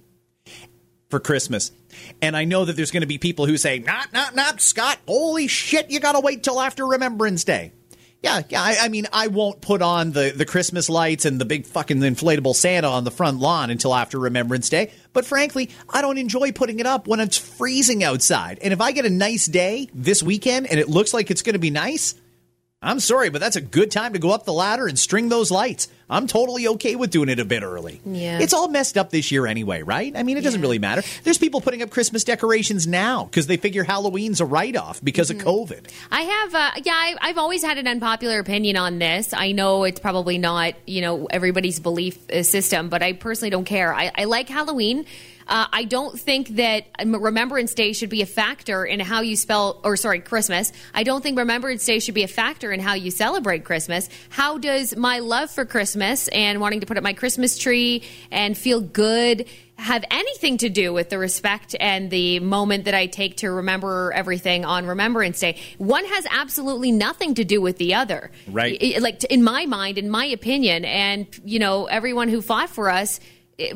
for 1.09 1.19
Christmas. 1.19 1.71
And 2.21 2.35
I 2.35 2.45
know 2.45 2.65
that 2.65 2.75
there's 2.75 2.91
going 2.91 3.01
to 3.01 3.07
be 3.07 3.17
people 3.17 3.45
who 3.45 3.57
say, 3.57 3.79
not, 3.79 4.13
not, 4.13 4.35
not, 4.35 4.61
Scott, 4.61 4.97
holy 5.07 5.47
shit, 5.47 5.91
you 5.91 5.99
got 5.99 6.13
to 6.13 6.19
wait 6.19 6.43
till 6.43 6.59
after 6.59 6.85
Remembrance 6.85 7.43
Day. 7.43 7.71
Yeah, 8.25 8.41
yeah. 8.49 8.61
I, 8.63 8.77
I, 8.81 8.87
mean, 8.87 9.05
I 9.13 9.27
won't 9.27 9.61
put 9.61 9.83
on 9.83 10.11
the, 10.11 10.33
the 10.35 10.45
Christmas 10.45 10.89
lights 10.89 11.25
and 11.25 11.39
the 11.39 11.45
big 11.45 11.67
fucking 11.67 11.97
inflatable 11.99 12.55
Santa 12.55 12.87
on 12.87 13.03
the 13.03 13.11
front 13.11 13.39
lawn 13.39 13.69
until 13.69 13.93
after 13.93 14.17
Remembrance 14.17 14.67
Day. 14.67 14.91
But 15.13 15.25
frankly, 15.25 15.69
I 15.87 16.01
don't 16.01 16.17
enjoy 16.17 16.51
putting 16.51 16.79
it 16.79 16.87
up 16.87 17.07
when 17.07 17.19
it's 17.19 17.37
freezing 17.37 18.03
outside. 18.03 18.57
And 18.63 18.73
if 18.73 18.81
I 18.81 18.93
get 18.93 19.05
a 19.05 19.11
nice 19.11 19.45
day 19.45 19.89
this 19.93 20.23
weekend 20.23 20.65
and 20.65 20.79
it 20.79 20.89
looks 20.89 21.13
like 21.13 21.29
it's 21.29 21.43
going 21.43 21.53
to 21.53 21.59
be 21.59 21.69
nice, 21.69 22.15
I'm 22.85 22.99
sorry, 22.99 23.29
but 23.29 23.41
that's 23.41 23.55
a 23.55 23.61
good 23.61 23.91
time 23.91 24.13
to 24.13 24.19
go 24.19 24.29
up 24.31 24.45
the 24.45 24.53
ladder 24.53 24.87
and 24.87 24.97
string 24.97 25.29
those 25.29 25.49
lights. 25.49 25.87
I'm 26.07 26.27
totally 26.27 26.67
okay 26.67 26.95
with 26.95 27.09
doing 27.09 27.29
it 27.29 27.39
a 27.39 27.45
bit 27.45 27.63
early. 27.63 27.99
Yeah. 28.05 28.39
It's 28.39 28.53
all 28.53 28.67
messed 28.67 28.95
up 28.95 29.09
this 29.09 29.31
year 29.31 29.47
anyway, 29.47 29.81
right? 29.81 30.15
I 30.15 30.21
mean, 30.21 30.37
it 30.37 30.41
doesn't 30.41 30.61
really 30.61 30.77
matter. 30.77 31.01
There's 31.23 31.39
people 31.39 31.61
putting 31.61 31.81
up 31.81 31.89
Christmas 31.89 32.23
decorations 32.23 32.85
now 32.85 33.25
because 33.25 33.47
they 33.47 33.57
figure 33.57 33.83
Halloween's 33.83 34.39
a 34.39 34.45
write 34.45 34.75
off 34.75 35.03
because 35.03 35.31
mm-hmm. 35.31 35.39
of 35.39 35.69
COVID. 35.69 35.89
I 36.11 36.21
have, 36.21 36.55
uh, 36.55 36.71
yeah, 36.83 36.93
I, 36.93 37.15
I've 37.21 37.39
always 37.39 37.63
had 37.63 37.79
an 37.79 37.87
unpopular 37.87 38.37
opinion 38.37 38.77
on 38.77 38.99
this. 38.99 39.33
I 39.33 39.51
know 39.51 39.83
it's 39.83 39.99
probably 39.99 40.37
not, 40.37 40.75
you 40.85 41.01
know, 41.01 41.25
everybody's 41.25 41.79
belief 41.79 42.29
uh, 42.29 42.43
system, 42.43 42.89
but 42.89 43.01
I 43.01 43.13
personally 43.13 43.49
don't 43.49 43.65
care. 43.65 43.91
I, 43.91 44.11
I 44.15 44.25
like 44.25 44.47
Halloween. 44.47 45.07
Uh, 45.47 45.67
I 45.71 45.83
don't 45.83 46.19
think 46.19 46.49
that 46.55 46.85
Remembrance 47.05 47.73
Day 47.73 47.93
should 47.93 48.09
be 48.09 48.21
a 48.21 48.25
factor 48.25 48.85
in 48.85 48.99
how 48.99 49.21
you 49.21 49.35
spell, 49.35 49.79
or 49.83 49.95
sorry, 49.95 50.19
Christmas. 50.19 50.71
I 50.93 51.03
don't 51.03 51.21
think 51.21 51.37
Remembrance 51.37 51.85
Day 51.85 51.99
should 51.99 52.15
be 52.15 52.23
a 52.23 52.27
factor 52.27 52.71
in 52.71 52.79
how 52.79 52.93
you 52.93 53.11
celebrate 53.11 53.63
Christmas. 53.63 54.09
How 54.29 54.57
does 54.57 54.95
my 54.95 55.19
love 55.19 55.51
for 55.51 55.65
Christmas 55.65 56.27
and 56.29 56.59
wanting 56.61 56.79
to 56.79 56.85
put 56.85 56.97
up 56.97 57.03
my 57.03 57.13
Christmas 57.13 57.57
tree 57.57 58.03
and 58.31 58.57
feel 58.57 58.81
good 58.81 59.45
have 59.77 60.05
anything 60.09 60.57
to 60.57 60.69
do 60.69 60.93
with 60.93 61.09
the 61.09 61.17
respect 61.17 61.75
and 61.79 62.09
the 62.09 62.39
moment 62.39 62.85
that 62.85 62.93
I 62.93 63.07
take 63.07 63.37
to 63.37 63.51
remember 63.51 64.11
everything 64.15 64.63
on 64.63 64.85
Remembrance 64.85 65.39
Day. 65.39 65.57
One 65.77 66.05
has 66.05 66.25
absolutely 66.31 66.91
nothing 66.91 67.35
to 67.35 67.43
do 67.43 67.61
with 67.61 67.77
the 67.77 67.95
other. 67.95 68.31
Right. 68.47 69.01
Like, 69.01 69.23
in 69.25 69.43
my 69.43 69.65
mind, 69.65 69.97
in 69.97 70.09
my 70.09 70.25
opinion, 70.25 70.85
and, 70.85 71.27
you 71.43 71.59
know, 71.59 71.85
everyone 71.85 72.29
who 72.29 72.41
fought 72.41 72.69
for 72.69 72.89
us 72.89 73.19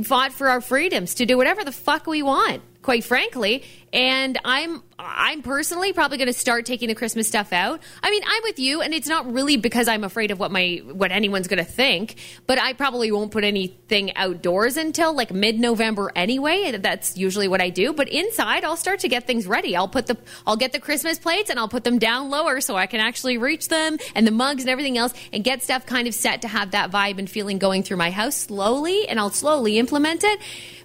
fought 0.04 0.34
for 0.34 0.50
our 0.50 0.62
freedoms 0.62 1.16
to 1.16 1.26
do 1.26 1.38
whatever 1.38 1.64
the 1.64 1.72
fuck 1.72 2.08
we 2.08 2.22
want 2.22 2.62
quite 2.82 3.04
frankly. 3.04 3.64
And 3.92 4.38
I'm 4.46 4.84
I'm 5.00 5.42
personally 5.42 5.94
probably 5.94 6.18
going 6.18 6.28
to 6.28 6.34
start 6.34 6.66
taking 6.66 6.90
the 6.90 6.96
Christmas 6.96 7.26
stuff 7.28 7.54
out. 7.54 7.80
I 8.04 8.12
mean, 8.12 8.22
I'm 8.28 8.44
with 8.44 8.60
you, 8.60 8.82
and 8.82 8.94
it's 8.94 9.08
not 9.08 9.32
really 9.32 9.56
because 9.56 9.88
I'm 9.88 10.04
afraid 10.04 10.30
of 10.30 10.40
what 10.40 10.52
my 10.52 10.82
what 10.92 11.12
anyone's 11.12 11.48
going 11.48 11.64
to 11.64 11.72
think. 11.72 12.16
But 12.46 12.60
I 12.60 12.74
probably 12.74 13.12
won't 13.12 13.32
put 13.32 13.46
anything 13.46 14.16
outdoors 14.18 14.76
until 14.76 15.14
like 15.14 15.34
mid 15.34 15.60
November 15.60 16.12
anyway. 16.16 16.78
That's 16.78 17.18
usually 17.18 17.48
what 17.48 17.62
I 17.62 17.70
do. 17.70 17.94
But 17.94 18.10
inside, 18.10 18.66
I'll 18.66 18.76
start 18.76 19.00
to 19.00 19.08
get 19.08 19.26
things 19.26 19.48
ready. 19.48 19.76
I'll 19.76 19.88
put 19.88 20.08
the 20.08 20.18
I'll 20.46 20.58
get 20.58 20.74
the 20.74 20.80
Christmas 20.80 21.18
plates 21.18 21.50
and 21.50 21.58
I'll 21.58 21.70
put 21.70 21.86
them 21.86 21.98
down 21.98 22.30
lower 22.30 22.60
so 22.60 22.76
I 22.76 22.86
can 22.86 23.00
actually 23.00 23.38
reach 23.38 23.70
them 23.70 23.98
and 24.16 24.28
the 24.28 24.32
mugs 24.32 24.64
and 24.64 24.70
everything 24.70 24.98
else, 24.98 25.14
and 25.32 25.44
get 25.44 25.64
stuff 25.64 25.86
kind 25.86 26.08
of 26.08 26.14
set 26.14 26.42
to 26.42 26.48
have 26.48 26.72
that 26.72 26.92
vibe 26.92 27.20
and 27.20 27.30
feeling 27.30 27.58
going 27.58 27.84
through 27.84 27.98
my 27.98 28.12
house 28.12 28.36
slowly. 28.36 29.08
And 29.08 29.20
I'll 29.20 29.30
slowly 29.30 29.80
implement 29.80 30.24
it. 30.24 30.40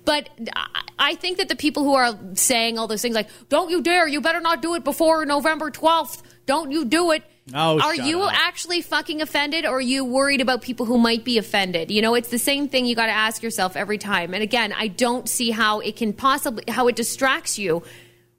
But 0.04 0.28
I 0.98 1.14
think 1.14 1.38
that 1.38 1.48
the 1.48 1.56
people 1.56 1.82
who 1.82 1.94
are 1.94 2.16
saying 2.34 2.78
all 2.78 2.86
those 2.94 3.02
things 3.02 3.14
like, 3.14 3.28
don't 3.48 3.70
you 3.70 3.82
dare, 3.82 4.06
you 4.06 4.20
better 4.20 4.40
not 4.40 4.62
do 4.62 4.74
it 4.74 4.84
before 4.84 5.26
November 5.26 5.70
12th, 5.70 6.22
don't 6.46 6.70
you 6.70 6.84
do 6.84 7.10
it. 7.10 7.22
Oh, 7.52 7.78
are 7.78 7.94
you 7.94 8.22
up. 8.22 8.32
actually 8.32 8.80
fucking 8.80 9.20
offended 9.20 9.66
or 9.66 9.76
are 9.76 9.80
you 9.80 10.04
worried 10.04 10.40
about 10.40 10.62
people 10.62 10.86
who 10.86 10.96
might 10.96 11.24
be 11.24 11.36
offended? 11.36 11.90
You 11.90 12.00
know, 12.00 12.14
it's 12.14 12.30
the 12.30 12.38
same 12.38 12.68
thing 12.68 12.86
you 12.86 12.94
got 12.94 13.06
to 13.06 13.12
ask 13.12 13.42
yourself 13.42 13.76
every 13.76 13.98
time. 13.98 14.32
And 14.32 14.42
again, 14.42 14.72
I 14.72 14.88
don't 14.88 15.28
see 15.28 15.50
how 15.50 15.80
it 15.80 15.96
can 15.96 16.14
possibly, 16.14 16.64
how 16.68 16.88
it 16.88 16.96
distracts 16.96 17.58
you 17.58 17.82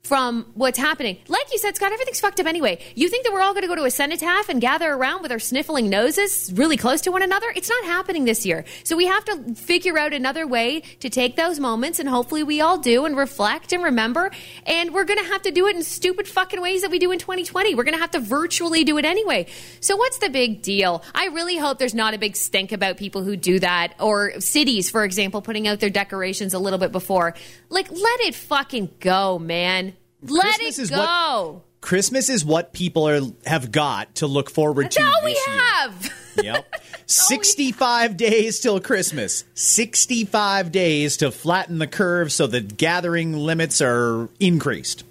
from 0.06 0.46
what's 0.54 0.78
happening. 0.78 1.18
Like 1.28 1.52
you 1.52 1.58
said, 1.58 1.76
Scott, 1.76 1.92
everything's 1.92 2.20
fucked 2.20 2.40
up 2.40 2.46
anyway. 2.46 2.80
You 2.94 3.10
think 3.10 3.26
that 3.26 3.34
we're 3.34 3.42
all 3.42 3.54
going 3.54 3.64
to 3.64 3.68
go 3.68 3.76
to 3.76 3.86
a 3.86 3.92
cenotaph 3.92 4.50
and 4.50 4.62
gather 4.62 4.94
around 4.94 5.24
with 5.24 5.32
our 5.32 5.40
sniffling 5.40 5.90
noses 5.90 6.54
really 6.54 6.78
close 6.78 7.02
to 7.02 7.12
one 7.12 7.24
another? 7.24 7.48
It's 7.56 7.70
not 7.70 7.86
happening 7.86 8.26
this 8.26 8.46
year. 8.46 8.66
So 8.84 8.96
we 8.96 9.08
have 9.08 9.26
to 9.26 9.56
figure 9.56 9.98
out 9.98 10.14
another 10.14 10.46
way 10.46 10.82
to 11.00 11.10
take 11.10 11.36
those 11.36 11.60
moments, 11.60 11.98
and 11.98 12.08
hopefully 12.08 12.44
we 12.44 12.62
all 12.62 12.78
do 12.78 13.06
and 13.06 13.18
reflect 13.18 13.74
and 13.74 13.84
remember. 13.84 14.30
And 14.68 14.94
we're 14.94 15.06
going 15.06 15.20
to 15.20 15.26
have 15.26 15.42
to 15.42 15.52
do 15.52 15.66
it 15.68 15.76
in 15.76 15.82
stupid 15.82 16.28
fucking 16.28 16.62
ways 16.62 16.84
that 16.84 16.92
we 16.92 17.00
do 17.00 17.12
in 17.12 17.18
2020. 17.18 17.74
We're 17.74 17.84
going 17.84 17.96
to 17.96 18.02
have 18.02 18.12
to 18.12 18.20
virtually 18.20 18.84
do 18.84 19.00
it 19.00 19.06
anyway. 19.06 19.48
So 19.80 19.98
what's 19.98 20.20
the 20.20 20.30
big 20.30 20.62
deal? 20.62 21.04
I 21.16 21.28
really 21.28 21.58
hope 21.58 21.80
there's 21.80 21.96
not 21.96 22.14
a 22.14 22.20
big 22.20 22.36
stink 22.36 22.72
about 22.72 22.98
people 22.98 23.24
who 23.24 23.36
do 23.36 23.60
that, 23.60 23.96
or 24.00 24.40
cities, 24.40 24.92
for 24.92 25.04
example, 25.04 25.42
putting 25.42 25.68
out 25.68 25.80
their 25.80 25.90
decorations 25.90 26.54
a 26.54 26.60
little 26.60 26.80
bit 26.80 26.92
before. 26.92 27.34
Like, 27.70 27.90
let 27.90 28.20
it 28.22 28.36
fucking 28.36 28.92
go, 29.00 29.40
man. 29.40 29.95
Let 30.30 30.44
Christmas 30.44 30.80
it 30.80 30.82
is 30.82 30.90
go. 30.90 31.52
What, 31.54 31.82
Christmas 31.82 32.30
is 32.30 32.44
what 32.44 32.74
people 32.74 33.08
are 33.08 33.22
have 33.46 33.72
got 33.72 34.16
to 34.16 34.28
look 34.28 34.50
forward 34.50 34.92
to. 34.92 35.00
Now 35.00 35.12
this 35.22 35.26
we 35.26 35.32
year. 35.32 35.62
have. 35.62 36.14
Yep. 36.44 36.66
65 37.06 38.18
days 38.18 38.60
till 38.60 38.82
Christmas. 38.82 39.46
65 39.54 40.70
days 40.70 41.16
to 41.18 41.32
flatten 41.32 41.80
the 41.80 41.88
curve 41.88 42.30
so 42.30 42.46
the 42.46 42.60
gathering 42.60 43.32
limits 43.38 43.80
are 43.82 44.28
increased. 44.38 45.06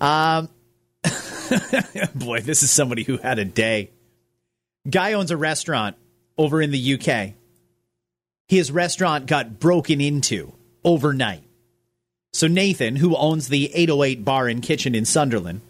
Um, 0.00 0.48
boy, 2.14 2.40
this 2.40 2.62
is 2.62 2.70
somebody 2.70 3.02
who 3.02 3.16
had 3.16 3.40
a 3.40 3.44
day. 3.44 3.90
Guy 4.88 5.14
owns 5.14 5.32
a 5.32 5.36
restaurant 5.36 5.96
over 6.36 6.62
in 6.62 6.70
the 6.70 6.94
UK. 6.94 7.34
His 8.46 8.70
restaurant 8.70 9.26
got 9.26 9.58
broken 9.58 10.00
into 10.00 10.52
overnight. 10.84 11.42
So 12.32 12.46
Nathan, 12.46 12.96
who 12.96 13.16
owns 13.16 13.48
the 13.48 13.74
808 13.74 14.24
Bar 14.24 14.48
and 14.48 14.62
Kitchen 14.62 14.94
in 14.94 15.04
Sunderland, 15.04 15.60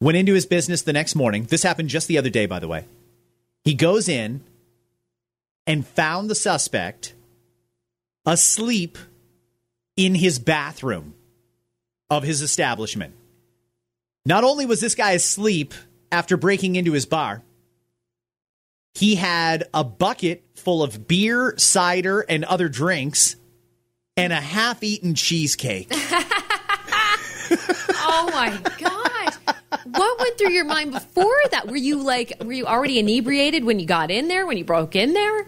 went 0.00 0.18
into 0.18 0.34
his 0.34 0.46
business 0.46 0.82
the 0.82 0.92
next 0.92 1.14
morning. 1.14 1.44
This 1.44 1.62
happened 1.62 1.88
just 1.88 2.08
the 2.08 2.18
other 2.18 2.30
day, 2.30 2.46
by 2.46 2.58
the 2.58 2.68
way. 2.68 2.84
He 3.64 3.74
goes 3.74 4.08
in 4.08 4.42
and 5.66 5.86
found 5.86 6.28
the 6.28 6.34
suspect 6.34 7.14
asleep 8.26 8.98
in 9.96 10.14
his 10.14 10.38
bathroom 10.38 11.14
of 12.10 12.22
his 12.22 12.42
establishment. 12.42 13.14
Not 14.26 14.44
only 14.44 14.66
was 14.66 14.80
this 14.80 14.94
guy 14.94 15.12
asleep 15.12 15.74
after 16.10 16.36
breaking 16.36 16.76
into 16.76 16.92
his 16.92 17.06
bar, 17.06 17.42
he 18.94 19.16
had 19.16 19.68
a 19.72 19.84
bucket 19.84 20.44
full 20.54 20.82
of 20.82 21.08
beer, 21.08 21.54
cider, 21.58 22.20
and 22.20 22.44
other 22.44 22.68
drinks 22.68 23.36
and 24.16 24.32
a 24.32 24.40
half 24.40 24.82
eaten 24.82 25.14
cheesecake. 25.14 25.88
oh 25.90 26.24
my 28.32 28.58
gosh. 28.78 29.34
What 29.86 30.20
went 30.20 30.38
through 30.38 30.52
your 30.52 30.64
mind 30.64 30.92
before 30.92 31.36
that? 31.50 31.66
Were 31.66 31.76
you 31.76 32.02
like, 32.02 32.32
were 32.44 32.52
you 32.52 32.66
already 32.66 32.98
inebriated 32.98 33.64
when 33.64 33.80
you 33.80 33.86
got 33.86 34.10
in 34.10 34.28
there, 34.28 34.46
when 34.46 34.56
you 34.56 34.64
broke 34.64 34.96
in 34.96 35.14
there? 35.14 35.46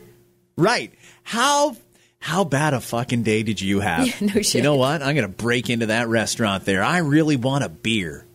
Right. 0.56 0.92
How 1.22 1.76
how 2.18 2.44
bad 2.44 2.74
a 2.74 2.80
fucking 2.80 3.22
day 3.22 3.42
did 3.42 3.60
you 3.60 3.80
have? 3.80 4.06
Yeah, 4.06 4.14
no 4.34 4.42
shit. 4.42 4.56
You 4.56 4.62
know 4.62 4.76
what? 4.76 5.02
I'm 5.02 5.14
going 5.14 5.30
to 5.30 5.36
break 5.36 5.70
into 5.70 5.86
that 5.86 6.08
restaurant 6.08 6.64
there. 6.64 6.82
I 6.82 6.98
really 6.98 7.36
want 7.36 7.62
a 7.62 7.68
beer 7.68 8.26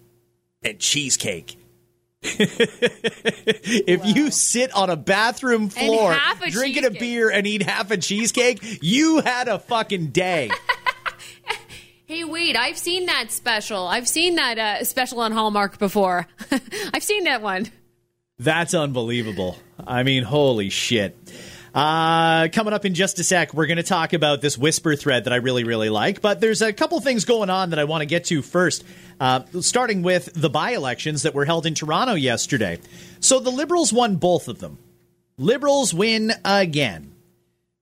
and 0.64 0.80
cheesecake. 0.80 1.58
If 2.24 4.02
wow. 4.02 4.06
you 4.06 4.30
sit 4.30 4.72
on 4.74 4.90
a 4.90 4.96
bathroom 4.96 5.70
floor 5.70 6.14
a 6.14 6.50
drinking 6.52 6.84
cheesecake. 6.84 6.98
a 6.98 7.00
beer 7.00 7.30
and 7.32 7.48
eat 7.48 7.64
half 7.64 7.90
a 7.90 7.98
cheesecake, 7.98 8.60
you 8.82 9.22
had 9.22 9.48
a 9.48 9.58
fucking 9.58 10.08
day. 10.08 10.52
hey, 12.06 12.24
wait, 12.24 12.56
I've 12.56 12.78
seen 12.78 13.08
that 13.08 13.32
special. 13.32 13.88
I've 13.88 14.08
seen 14.08 14.36
that 14.36 14.58
uh, 14.60 14.84
special 14.84 15.20
on 15.22 15.32
Hallmark 15.32 15.80
before. 15.80 16.28
I've 16.94 17.04
seen 17.04 17.24
that 17.24 17.42
one. 17.42 17.72
That's 18.38 18.74
unbelievable. 18.74 19.58
I 19.86 20.04
mean, 20.04 20.24
holy 20.24 20.70
shit. 20.70 21.18
Uh, 21.74 22.50
coming 22.50 22.74
up 22.74 22.84
in 22.84 22.94
just 22.94 23.18
a 23.20 23.24
sec, 23.24 23.54
we're 23.54 23.66
going 23.66 23.78
to 23.78 23.84
talk 23.84 24.12
about 24.12 24.42
this 24.42 24.58
whisper 24.58 24.96
thread 24.96 25.24
that 25.24 25.34
I 25.34 25.38
really, 25.38 25.64
really 25.64 25.90
like. 25.90 26.22
But 26.22 26.42
there's 26.42 26.62
a 26.62 26.74
couple 26.74 27.00
things 27.00 27.24
going 27.24 27.50
on 27.50 27.70
that 27.70 27.80
I 27.80 27.86
want 27.86 28.02
to 28.02 28.06
get 28.06 28.26
to 28.26 28.42
first, 28.42 28.84
uh, 29.20 29.44
starting 29.62 30.02
with 30.02 30.30
the 30.34 30.50
by 30.50 30.72
elections 30.72 31.24
that 31.24 31.34
were 31.34 31.46
held 31.46 31.66
in 31.66 31.74
Toronto 31.74 32.16
yesterday. 32.16 32.80
So 33.22 33.40
the 33.40 33.52
Liberals 33.52 33.94
won 33.94 34.18
both 34.18 34.50
of 34.50 34.60
them. 34.60 34.80
Liberals 35.38 35.94
win 35.94 36.34
again. 36.44 37.16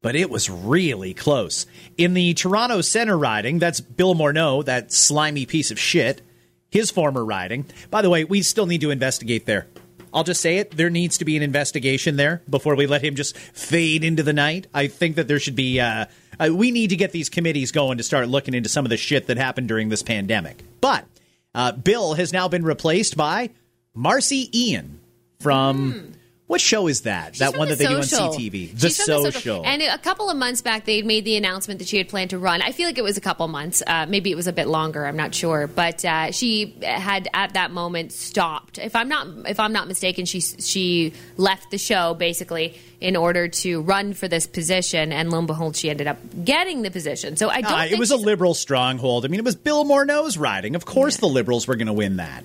But 0.01 0.15
it 0.15 0.29
was 0.29 0.50
really 0.50 1.13
close. 1.13 1.65
In 1.98 2.13
the 2.13 2.34
Toronto 2.34 2.81
Centre 2.81 3.17
riding, 3.17 3.60
that's 3.60 3.81
Bill 3.81 4.15
Morneau, 4.15 4.63
that 4.63 4.93
slimy 4.93 5.46
piece 5.46 5.72
of 5.72 5.79
shit, 5.79 6.22
his 6.69 6.89
former 6.91 7.25
riding. 7.25 7.65
By 7.89 8.01
the 8.01 8.10
way, 8.10 8.24
we 8.24 8.41
still 8.43 8.65
need 8.65 8.81
to 8.81 8.91
investigate 8.91 9.46
there. 9.46 9.67
I'll 10.13 10.23
just 10.23 10.41
say 10.41 10.57
it. 10.57 10.71
There 10.71 10.89
needs 10.89 11.17
to 11.19 11.25
be 11.25 11.37
an 11.37 11.43
investigation 11.43 12.15
there 12.15 12.41
before 12.49 12.75
we 12.75 12.87
let 12.87 13.03
him 13.03 13.15
just 13.15 13.37
fade 13.37 14.03
into 14.03 14.23
the 14.23 14.33
night. 14.33 14.67
I 14.73 14.87
think 14.87 15.15
that 15.15 15.27
there 15.27 15.39
should 15.39 15.55
be. 15.55 15.79
Uh, 15.79 16.05
uh, 16.39 16.49
we 16.53 16.71
need 16.71 16.89
to 16.91 16.95
get 16.95 17.11
these 17.11 17.29
committees 17.29 17.71
going 17.71 17.97
to 17.97 18.03
start 18.03 18.27
looking 18.29 18.53
into 18.53 18.69
some 18.69 18.85
of 18.85 18.89
the 18.89 18.97
shit 18.97 19.27
that 19.27 19.37
happened 19.37 19.67
during 19.67 19.89
this 19.89 20.03
pandemic. 20.03 20.63
But 20.81 21.05
uh, 21.53 21.73
Bill 21.73 22.13
has 22.13 22.31
now 22.31 22.47
been 22.47 22.63
replaced 22.63 23.17
by 23.17 23.51
Marci 23.95 24.53
Ien 24.55 24.99
from. 25.39 25.93
Mm. 25.93 26.13
What 26.49 26.61
show 26.61 26.87
is 26.87 27.01
that? 27.01 27.35
She's 27.35 27.41
that 27.41 27.55
one 27.55 27.67
the 27.67 27.75
that 27.75 27.87
they 27.87 28.01
social. 28.01 28.31
do 28.31 28.33
on 28.33 28.39
CTV. 28.39 28.71
The 28.71 28.89
social. 28.89 29.23
the 29.23 29.31
social. 29.31 29.65
And 29.67 29.83
a 29.83 29.99
couple 29.99 30.31
of 30.31 30.37
months 30.37 30.63
back, 30.63 30.83
they 30.83 31.03
made 31.03 31.23
the 31.23 31.35
announcement 31.35 31.77
that 31.77 31.87
she 31.87 31.97
had 31.97 32.09
planned 32.09 32.31
to 32.31 32.39
run. 32.39 32.63
I 32.63 32.71
feel 32.71 32.87
like 32.87 32.97
it 32.97 33.03
was 33.03 33.17
a 33.17 33.21
couple 33.21 33.47
months. 33.47 33.83
Uh, 33.85 34.07
maybe 34.09 34.31
it 34.31 34.35
was 34.35 34.47
a 34.47 34.51
bit 34.51 34.67
longer. 34.67 35.05
I'm 35.05 35.15
not 35.15 35.35
sure. 35.35 35.67
But 35.67 36.03
uh, 36.03 36.31
she 36.31 36.75
had 36.81 37.27
at 37.35 37.53
that 37.53 37.69
moment 37.69 38.13
stopped. 38.13 38.79
If 38.79 38.95
I'm 38.95 39.07
not, 39.07 39.27
if 39.47 39.59
I'm 39.59 39.73
not 39.73 39.87
mistaken, 39.87 40.25
she 40.25 40.41
she 40.41 41.13
left 41.37 41.69
the 41.69 41.77
show 41.77 42.15
basically 42.15 42.79
in 42.99 43.15
order 43.15 43.47
to 43.47 43.83
run 43.83 44.13
for 44.13 44.27
this 44.27 44.47
position. 44.47 45.11
And 45.11 45.29
lo 45.29 45.37
and 45.37 45.45
behold, 45.45 45.75
she 45.75 45.87
ended 45.91 46.07
up 46.07 46.17
getting 46.43 46.81
the 46.81 46.89
position. 46.89 47.37
So 47.37 47.49
I 47.49 47.61
don't. 47.61 47.71
Uh, 47.71 47.85
it 47.91 47.99
was 47.99 48.09
a 48.09 48.17
liberal 48.17 48.55
stronghold. 48.55 49.23
I 49.23 49.27
mean, 49.27 49.39
it 49.39 49.45
was 49.45 49.55
Bill 49.55 49.85
Morneau's 49.85 50.35
riding. 50.35 50.73
Of 50.73 50.83
course, 50.83 51.17
yeah. 51.17 51.21
the 51.21 51.27
liberals 51.27 51.67
were 51.67 51.75
going 51.75 51.85
to 51.85 51.93
win 51.93 52.17
that. 52.17 52.43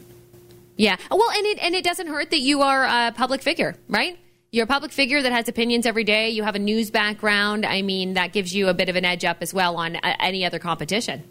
Yeah. 0.76 0.96
Well, 1.10 1.30
and 1.30 1.46
it 1.46 1.58
and 1.60 1.74
it 1.74 1.84
doesn't 1.84 2.08
hurt 2.08 2.30
that 2.30 2.40
you 2.40 2.62
are 2.62 2.84
a 2.84 3.12
public 3.12 3.42
figure, 3.42 3.76
right? 3.88 4.18
You're 4.50 4.64
a 4.64 4.68
public 4.68 4.92
figure 4.92 5.20
that 5.20 5.32
has 5.32 5.48
opinions 5.48 5.84
every 5.84 6.04
day. 6.04 6.30
You 6.30 6.44
have 6.44 6.54
a 6.54 6.60
news 6.60 6.90
background. 6.90 7.66
I 7.66 7.82
mean, 7.82 8.14
that 8.14 8.32
gives 8.32 8.54
you 8.54 8.68
a 8.68 8.74
bit 8.74 8.88
of 8.88 8.94
an 8.94 9.04
edge 9.04 9.24
up 9.24 9.38
as 9.40 9.52
well 9.52 9.76
on 9.76 9.96
uh, 9.96 10.14
any 10.20 10.44
other 10.44 10.60
competition. 10.60 11.24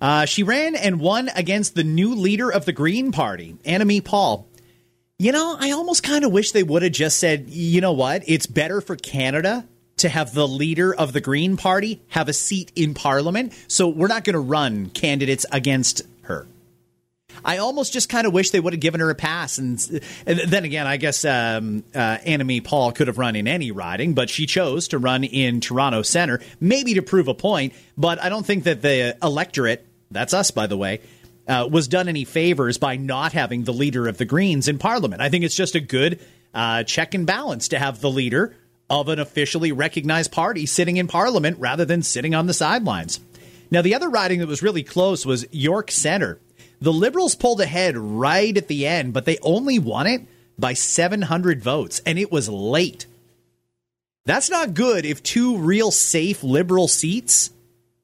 Uh, 0.00 0.24
she 0.24 0.42
ran 0.42 0.74
and 0.74 1.00
won 1.00 1.28
against 1.34 1.74
the 1.74 1.84
new 1.84 2.14
leader 2.14 2.50
of 2.50 2.64
the 2.64 2.72
Green 2.72 3.12
Party, 3.12 3.56
Annamie 3.64 4.02
Paul. 4.02 4.46
You 5.18 5.32
know, 5.32 5.56
I 5.58 5.72
almost 5.72 6.02
kind 6.02 6.24
of 6.24 6.32
wish 6.32 6.52
they 6.52 6.62
would 6.62 6.82
have 6.82 6.92
just 6.92 7.18
said, 7.18 7.48
you 7.48 7.80
know 7.80 7.92
what? 7.92 8.22
It's 8.26 8.46
better 8.46 8.80
for 8.80 8.96
Canada 8.96 9.66
to 9.98 10.08
have 10.08 10.32
the 10.32 10.46
leader 10.46 10.94
of 10.94 11.12
the 11.12 11.20
Green 11.20 11.56
Party 11.56 12.00
have 12.08 12.28
a 12.28 12.32
seat 12.32 12.70
in 12.76 12.94
Parliament. 12.94 13.52
So 13.66 13.88
we're 13.88 14.06
not 14.06 14.24
going 14.24 14.34
to 14.34 14.40
run 14.40 14.90
candidates 14.90 15.44
against 15.50 16.02
her. 16.22 16.46
I 17.44 17.58
almost 17.58 17.92
just 17.92 18.08
kind 18.08 18.26
of 18.26 18.32
wish 18.32 18.50
they 18.50 18.60
would 18.60 18.72
have 18.72 18.80
given 18.80 19.00
her 19.00 19.10
a 19.10 19.14
pass. 19.14 19.58
And, 19.58 19.78
and 20.26 20.40
then 20.40 20.64
again, 20.64 20.86
I 20.86 20.96
guess 20.96 21.24
um, 21.24 21.84
uh, 21.94 22.18
Paul 22.64 22.92
could 22.92 23.06
have 23.06 23.18
run 23.18 23.36
in 23.36 23.48
any 23.48 23.70
riding, 23.70 24.14
but 24.14 24.30
she 24.30 24.46
chose 24.46 24.88
to 24.88 24.98
run 24.98 25.24
in 25.24 25.60
Toronto 25.60 26.02
Centre, 26.02 26.40
maybe 26.60 26.94
to 26.94 27.02
prove 27.02 27.28
a 27.28 27.34
point. 27.34 27.72
But 27.96 28.22
I 28.22 28.28
don't 28.28 28.44
think 28.44 28.64
that 28.64 28.82
the 28.82 29.16
electorate, 29.22 29.86
that's 30.10 30.34
us, 30.34 30.50
by 30.50 30.66
the 30.66 30.76
way, 30.76 31.00
uh, 31.46 31.68
was 31.70 31.88
done 31.88 32.08
any 32.08 32.24
favors 32.24 32.78
by 32.78 32.96
not 32.96 33.32
having 33.32 33.64
the 33.64 33.72
leader 33.72 34.06
of 34.06 34.18
the 34.18 34.24
Greens 34.24 34.68
in 34.68 34.78
Parliament. 34.78 35.22
I 35.22 35.30
think 35.30 35.44
it's 35.44 35.54
just 35.54 35.74
a 35.74 35.80
good 35.80 36.20
uh, 36.52 36.82
check 36.84 37.14
and 37.14 37.26
balance 37.26 37.68
to 37.68 37.78
have 37.78 38.00
the 38.00 38.10
leader 38.10 38.54
of 38.90 39.08
an 39.08 39.18
officially 39.18 39.72
recognized 39.72 40.32
party 40.32 40.66
sitting 40.66 40.96
in 40.96 41.08
Parliament 41.08 41.58
rather 41.58 41.84
than 41.84 42.02
sitting 42.02 42.34
on 42.34 42.46
the 42.46 42.54
sidelines. 42.54 43.20
Now, 43.70 43.82
the 43.82 43.94
other 43.94 44.08
riding 44.08 44.40
that 44.40 44.48
was 44.48 44.62
really 44.62 44.82
close 44.82 45.26
was 45.26 45.46
York 45.52 45.90
Centre. 45.90 46.40
The 46.80 46.92
Liberals 46.92 47.34
pulled 47.34 47.60
ahead 47.60 47.96
right 47.96 48.56
at 48.56 48.68
the 48.68 48.86
end, 48.86 49.12
but 49.12 49.24
they 49.24 49.38
only 49.42 49.78
won 49.78 50.06
it 50.06 50.22
by 50.58 50.74
700 50.74 51.62
votes, 51.62 52.00
and 52.06 52.18
it 52.18 52.30
was 52.30 52.48
late. 52.48 53.06
That's 54.24 54.50
not 54.50 54.74
good 54.74 55.06
if 55.06 55.22
two 55.22 55.56
real 55.56 55.90
safe 55.90 56.42
Liberal 56.42 56.88
seats 56.88 57.50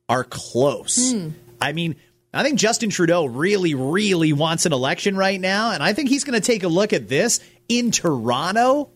are 0.09 0.25
close. 0.25 1.12
Hmm. 1.12 1.31
I 1.61 1.73
mean, 1.73 1.97
I 2.33 2.43
think 2.43 2.59
Justin 2.59 2.90
Trudeau 2.90 3.26
really, 3.26 3.75
really 3.75 4.33
wants 4.33 4.66
an 4.66 4.73
election 4.73 5.16
right 5.16 5.40
now, 5.40 5.71
and 5.71 5.83
I 5.83 5.93
think 5.93 6.09
he's 6.09 6.25
going 6.25 6.40
to 6.40 6.45
take 6.45 6.64
a 6.64 6.69
look 6.69 6.93
at 6.93 7.09
this 7.09 7.40
in 7.69 7.90
Toronto. 7.90 8.90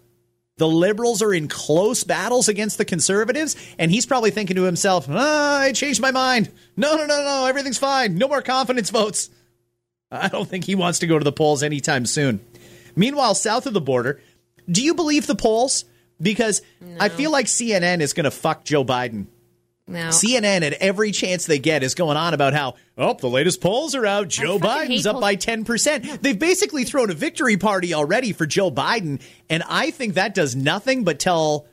The 0.56 0.66
Liberals 0.66 1.23
are 1.23 1.32
in 1.32 1.47
close 1.47 2.02
battles 2.02 2.49
against 2.49 2.78
the 2.78 2.85
Conservatives, 2.85 3.54
and 3.78 3.92
he's 3.92 4.06
probably 4.06 4.32
thinking 4.32 4.56
to 4.56 4.64
himself, 4.64 5.06
ah, 5.08 5.61
I 5.61 5.73
changed 5.73 6.00
my 6.00 6.11
mind. 6.11 6.50
No, 6.76 6.97
no, 6.97 7.06
no, 7.06 7.23
no, 7.23 7.47
everything's 7.47 7.78
fine. 7.78 8.18
No 8.18 8.26
more 8.26 8.42
confidence 8.42 8.90
votes. 8.90 9.30
I 10.10 10.28
don't 10.28 10.48
think 10.48 10.64
he 10.64 10.74
wants 10.74 11.00
to 11.00 11.06
go 11.06 11.18
to 11.18 11.24
the 11.24 11.32
polls 11.32 11.62
anytime 11.62 12.06
soon. 12.06 12.40
Meanwhile, 12.96 13.34
south 13.34 13.66
of 13.66 13.74
the 13.74 13.80
border, 13.80 14.20
do 14.70 14.82
you 14.82 14.94
believe 14.94 15.26
the 15.26 15.34
polls? 15.34 15.84
Because 16.20 16.62
no. 16.80 16.96
I 16.98 17.08
feel 17.10 17.30
like 17.30 17.46
CNN 17.46 18.00
is 18.00 18.12
going 18.12 18.24
to 18.24 18.30
fuck 18.30 18.64
Joe 18.64 18.84
Biden. 18.84 19.26
No. 19.86 20.08
CNN, 20.08 20.62
at 20.62 20.74
every 20.74 21.12
chance 21.12 21.46
they 21.46 21.58
get, 21.58 21.82
is 21.82 21.94
going 21.94 22.16
on 22.18 22.34
about 22.34 22.52
how, 22.52 22.74
oh, 22.98 23.14
the 23.14 23.28
latest 23.28 23.60
polls 23.60 23.94
are 23.94 24.04
out. 24.04 24.28
Joe 24.28 24.58
Biden's 24.58 25.06
up 25.06 25.14
polls. 25.14 25.22
by 25.22 25.36
10%. 25.36 26.20
They've 26.20 26.38
basically 26.38 26.84
thrown 26.84 27.10
a 27.10 27.14
victory 27.14 27.56
party 27.56 27.94
already 27.94 28.32
for 28.32 28.44
Joe 28.44 28.70
Biden. 28.70 29.22
And 29.48 29.62
I 29.66 29.90
think 29.90 30.14
that 30.14 30.34
does 30.34 30.54
nothing 30.54 31.04
but 31.04 31.18
tell 31.18 31.66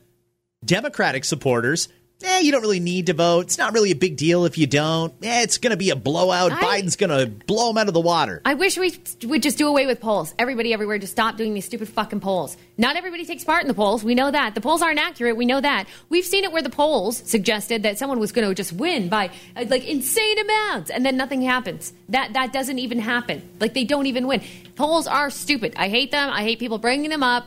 Democratic 0.64 1.26
supporters 1.26 1.90
eh, 2.24 2.40
you 2.40 2.52
don't 2.52 2.62
really 2.62 2.80
need 2.80 3.08
to 3.08 3.14
vote. 3.14 3.42
It's 3.42 3.58
not 3.58 3.74
really 3.74 3.92
a 3.92 3.96
big 3.96 4.18
deal 4.18 4.46
if 4.46 4.58
you 4.58 4.68
don't. 4.68 5.14
Eh, 5.22 5.44
it's 5.44 5.58
going 5.58 5.72
to 5.72 5.78
be 5.78 5.90
a 5.90 5.96
blowout. 5.96 6.52
I, 6.52 6.82
Biden's 6.82 6.96
going 6.96 7.10
to 7.10 7.28
blow 7.46 7.68
them 7.68 7.78
out 7.78 7.88
of 7.88 7.94
the 7.94 8.02
water. 8.02 8.42
I 8.46 8.54
wish 8.54 8.78
we 8.78 8.98
would 9.24 9.44
just 9.44 9.58
do 9.58 9.68
away 9.68 9.86
with 9.86 10.00
polls. 10.00 10.34
Everybody 10.40 10.74
everywhere 10.74 10.98
just 10.98 11.14
stop 11.14 11.38
doing 11.38 11.54
these 11.54 11.66
stupid 11.66 11.90
fucking 11.90 12.20
polls. 12.20 12.58
Not 12.78 12.96
everybody 12.96 13.26
takes 13.26 13.44
part 13.44 13.62
in 13.62 13.68
the 13.68 13.74
polls. 13.74 14.04
We 14.04 14.16
know 14.16 14.32
that. 14.32 14.56
The 14.56 14.62
polls 14.62 14.82
aren't 14.82 15.00
accurate. 15.00 15.38
We 15.38 15.46
know 15.46 15.62
that. 15.62 15.88
We've 16.10 16.26
seen 16.26 16.44
it 16.44 16.52
where 16.52 16.62
the 16.62 16.70
polls 16.70 17.18
suggested 17.18 17.84
that 17.84 17.98
someone 17.98 18.20
was 18.20 18.32
going 18.32 18.48
to 18.48 18.54
just 18.54 18.74
win 18.74 19.08
by 19.10 19.30
uh, 19.56 19.66
like 19.70 19.86
insane 19.86 20.40
amounts 20.40 20.90
and 20.90 21.06
then 21.06 21.18
nothing 21.18 21.42
happens. 21.42 21.94
That 22.10 22.34
that 22.34 22.52
doesn't 22.54 22.80
even 22.80 23.00
happen. 23.00 23.50
Like 23.60 23.74
they 23.74 23.84
don't 23.84 24.08
even 24.08 24.28
win. 24.28 24.42
Polls 24.76 25.08
are 25.08 25.30
stupid. 25.30 25.74
I 25.78 25.88
hate 25.90 26.12
them. 26.12 26.30
I 26.30 26.44
hate 26.44 26.60
people 26.60 26.78
bringing 26.78 27.10
them 27.10 27.24
up. 27.24 27.46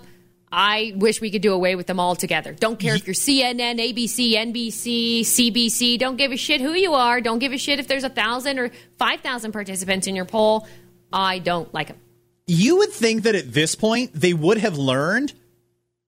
I 0.51 0.93
wish 0.97 1.21
we 1.21 1.31
could 1.31 1.43
do 1.43 1.53
away 1.53 1.75
with 1.75 1.87
them 1.87 2.01
altogether. 2.01 2.53
Don't 2.53 2.79
care 2.79 2.95
if 2.95 3.07
you're 3.07 3.15
CNN, 3.15 3.79
ABC, 3.79 4.33
NBC, 4.33 5.21
CBC. 5.21 5.99
Don't 5.99 6.17
give 6.17 6.33
a 6.33 6.37
shit 6.37 6.61
who 6.61 6.73
you 6.73 6.95
are. 6.95 7.21
Don't 7.21 7.39
give 7.39 7.53
a 7.53 7.59
shit 7.59 7.79
if 7.79 7.89
there's 7.89 8.05
a 8.05 8.09
thousand 8.09 8.59
or 8.59 8.71
five 8.99 9.21
thousand 9.21 9.53
participants 9.53 10.07
in 10.07 10.17
your 10.17 10.25
poll. 10.25 10.67
I 11.13 11.39
don't 11.39 11.73
like 11.75 11.89
them. 11.89 11.99
You 12.47 12.79
would 12.79 12.93
think 12.93 13.25
that 13.25 13.35
at 13.35 13.53
this 13.53 13.75
point 13.75 14.13
they 14.15 14.33
would 14.33 14.59
have 14.59 14.79
learned 14.79 15.35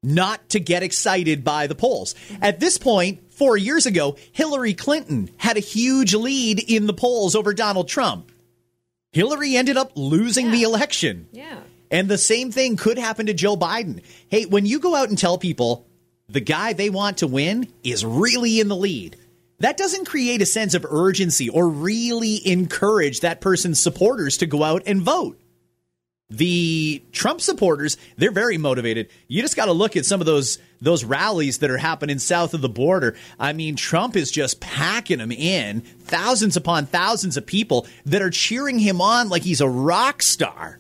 not 0.03 0.49
to 0.51 0.61
get 0.61 0.83
excited 0.83 1.45
by 1.45 1.67
the 1.67 1.75
polls. 1.75 2.15
At 2.41 2.61
this 2.61 2.79
point, 2.79 3.33
four 3.35 3.57
years 3.57 3.85
ago, 3.85 4.17
Hillary 4.33 4.73
Clinton 4.73 5.29
had 5.37 5.59
a 5.59 5.61
huge 5.61 6.15
lead 6.15 6.59
in 6.59 6.87
the 6.87 6.95
polls 6.95 7.35
over 7.35 7.53
Donald 7.53 7.89
Trump. 7.89 8.33
Hillary 9.13 9.57
ended 9.57 9.77
up 9.77 9.93
losing 9.97 10.47
yeah. 10.47 10.53
the 10.53 10.63
election. 10.63 11.29
Yeah. 11.33 11.61
And 11.91 12.09
the 12.09 12.19
same 12.19 12.53
thing 12.53 12.77
could 12.77 12.99
happen 12.99 13.27
to 13.27 13.35
Joe 13.35 13.57
Biden. 13.57 14.03
Hey, 14.29 14.47
when 14.47 14.67
you 14.67 14.79
go 14.79 14.95
out 14.95 15.09
and 15.09 15.19
tell 15.19 15.39
people 15.39 15.87
the 16.29 16.41
guy 16.41 16.73
they 16.73 16.91
want 16.91 17.19
to 17.19 17.27
win 17.27 17.73
is 17.83 18.05
really 18.05 18.61
in 18.61 18.69
the 18.69 18.77
lead, 18.77 19.17
that 19.59 19.77
doesn't 19.77 20.07
create 20.07 20.41
a 20.41 20.47
sense 20.47 20.75
of 20.75 20.87
urgency 20.89 21.49
or 21.49 21.69
really 21.69 22.47
encourage 22.47 23.21
that 23.21 23.41
person's 23.41 23.81
supporters 23.81 24.39
to 24.39 24.47
go 24.47 24.63
out 24.63 24.83
and 24.87 25.03
vote. 25.03 25.39
The 26.31 27.03
Trump 27.11 27.41
supporters, 27.41 27.97
they're 28.17 28.31
very 28.31 28.57
motivated. 28.57 29.11
You 29.27 29.43
just 29.43 29.57
got 29.57 29.67
to 29.67 29.73
look 29.73 29.97
at 29.97 30.07
some 30.07 30.21
of 30.21 30.27
those 30.27 30.59
those 30.81 31.05
rallies 31.05 31.59
that 31.59 31.71
are 31.71 31.77
happening 31.77 32.19
south 32.21 32.55
of 32.55 32.63
the 32.63 32.69
border. 32.69 33.17
I 33.39 33.53
mean, 33.53 33.77
Trump 33.77 34.17
is 34.17 34.31
just 34.31 34.61
packing 34.61 35.19
them 35.19 35.33
in, 35.33 35.81
thousands 35.81 36.57
upon 36.57 36.87
thousands 36.87 37.37
of 37.37 37.45
people 37.45 37.87
that 38.07 38.23
are 38.23 38.31
cheering 38.31 38.79
him 38.79 39.01
on 39.01 39.29
like 39.29 39.43
he's 39.43 39.61
a 39.61 39.69
rock 39.69 40.23
star. 40.23 40.80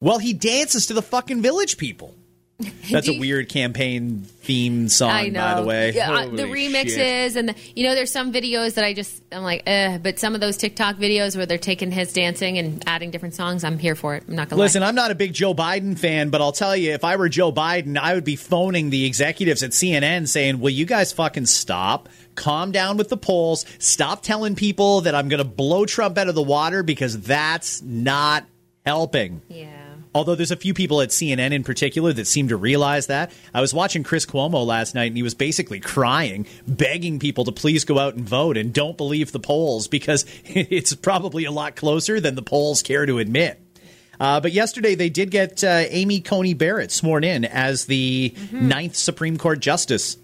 Well, 0.00 0.18
he 0.18 0.34
dances 0.34 0.86
to 0.86 0.94
the 0.94 1.02
fucking 1.02 1.42
village 1.42 1.78
people. 1.78 2.14
That's 2.90 3.08
a 3.08 3.18
weird 3.18 3.50
campaign 3.50 4.22
theme 4.22 4.88
song, 4.88 5.10
I 5.10 5.28
know. 5.28 5.40
by 5.40 5.60
the 5.60 5.66
way. 5.66 5.92
Yeah, 5.92 6.10
uh, 6.10 6.26
the 6.26 6.44
remixes 6.44 6.94
shit. 6.94 7.36
and 7.36 7.50
the, 7.50 7.54
you 7.74 7.84
know, 7.84 7.94
there's 7.94 8.10
some 8.10 8.32
videos 8.32 8.74
that 8.74 8.84
I 8.84 8.94
just 8.94 9.22
I'm 9.30 9.42
like, 9.42 9.62
eh. 9.66 9.98
But 9.98 10.18
some 10.18 10.34
of 10.34 10.40
those 10.40 10.56
TikTok 10.56 10.96
videos 10.96 11.36
where 11.36 11.44
they're 11.44 11.58
taking 11.58 11.90
his 11.90 12.14
dancing 12.14 12.56
and 12.56 12.82
adding 12.86 13.10
different 13.10 13.34
songs, 13.34 13.62
I'm 13.62 13.78
here 13.78 13.94
for 13.94 14.14
it. 14.14 14.24
I'm 14.26 14.36
not 14.36 14.48
gonna 14.48 14.62
listen. 14.62 14.80
Lie. 14.80 14.88
I'm 14.88 14.94
not 14.94 15.10
a 15.10 15.14
big 15.14 15.34
Joe 15.34 15.52
Biden 15.52 15.98
fan, 15.98 16.30
but 16.30 16.40
I'll 16.40 16.52
tell 16.52 16.74
you, 16.74 16.92
if 16.92 17.04
I 17.04 17.16
were 17.16 17.28
Joe 17.28 17.52
Biden, 17.52 17.98
I 17.98 18.14
would 18.14 18.24
be 18.24 18.36
phoning 18.36 18.88
the 18.88 19.04
executives 19.04 19.62
at 19.62 19.72
CNN 19.72 20.26
saying, 20.26 20.58
"Will 20.58 20.70
you 20.70 20.86
guys 20.86 21.12
fucking 21.12 21.46
stop? 21.46 22.08
Calm 22.36 22.72
down 22.72 22.96
with 22.96 23.10
the 23.10 23.18
polls. 23.18 23.66
Stop 23.78 24.22
telling 24.22 24.54
people 24.54 25.02
that 25.02 25.14
I'm 25.14 25.28
going 25.28 25.42
to 25.42 25.48
blow 25.48 25.84
Trump 25.84 26.16
out 26.16 26.28
of 26.28 26.34
the 26.34 26.42
water 26.42 26.82
because 26.82 27.20
that's 27.20 27.82
not 27.82 28.46
helping." 28.86 29.42
Yeah 29.48 29.85
Although 30.16 30.34
there's 30.34 30.50
a 30.50 30.56
few 30.56 30.72
people 30.72 31.02
at 31.02 31.10
CNN 31.10 31.52
in 31.52 31.62
particular 31.62 32.10
that 32.14 32.26
seem 32.26 32.48
to 32.48 32.56
realize 32.56 33.08
that. 33.08 33.30
I 33.52 33.60
was 33.60 33.74
watching 33.74 34.02
Chris 34.02 34.24
Cuomo 34.24 34.64
last 34.64 34.94
night 34.94 35.08
and 35.08 35.16
he 35.18 35.22
was 35.22 35.34
basically 35.34 35.78
crying, 35.78 36.46
begging 36.66 37.18
people 37.18 37.44
to 37.44 37.52
please 37.52 37.84
go 37.84 37.98
out 37.98 38.14
and 38.14 38.26
vote 38.26 38.56
and 38.56 38.72
don't 38.72 38.96
believe 38.96 39.30
the 39.30 39.40
polls 39.40 39.88
because 39.88 40.24
it's 40.46 40.94
probably 40.94 41.44
a 41.44 41.50
lot 41.50 41.76
closer 41.76 42.18
than 42.18 42.34
the 42.34 42.40
polls 42.40 42.82
care 42.82 43.04
to 43.04 43.18
admit. 43.18 43.60
Uh, 44.18 44.40
but 44.40 44.52
yesterday 44.52 44.94
they 44.94 45.10
did 45.10 45.30
get 45.30 45.62
uh, 45.62 45.84
Amy 45.88 46.22
Coney 46.22 46.54
Barrett 46.54 46.92
sworn 46.92 47.22
in 47.22 47.44
as 47.44 47.84
the 47.84 48.32
mm-hmm. 48.34 48.68
ninth 48.68 48.96
Supreme 48.96 49.36
Court 49.36 49.60
justice. 49.60 50.16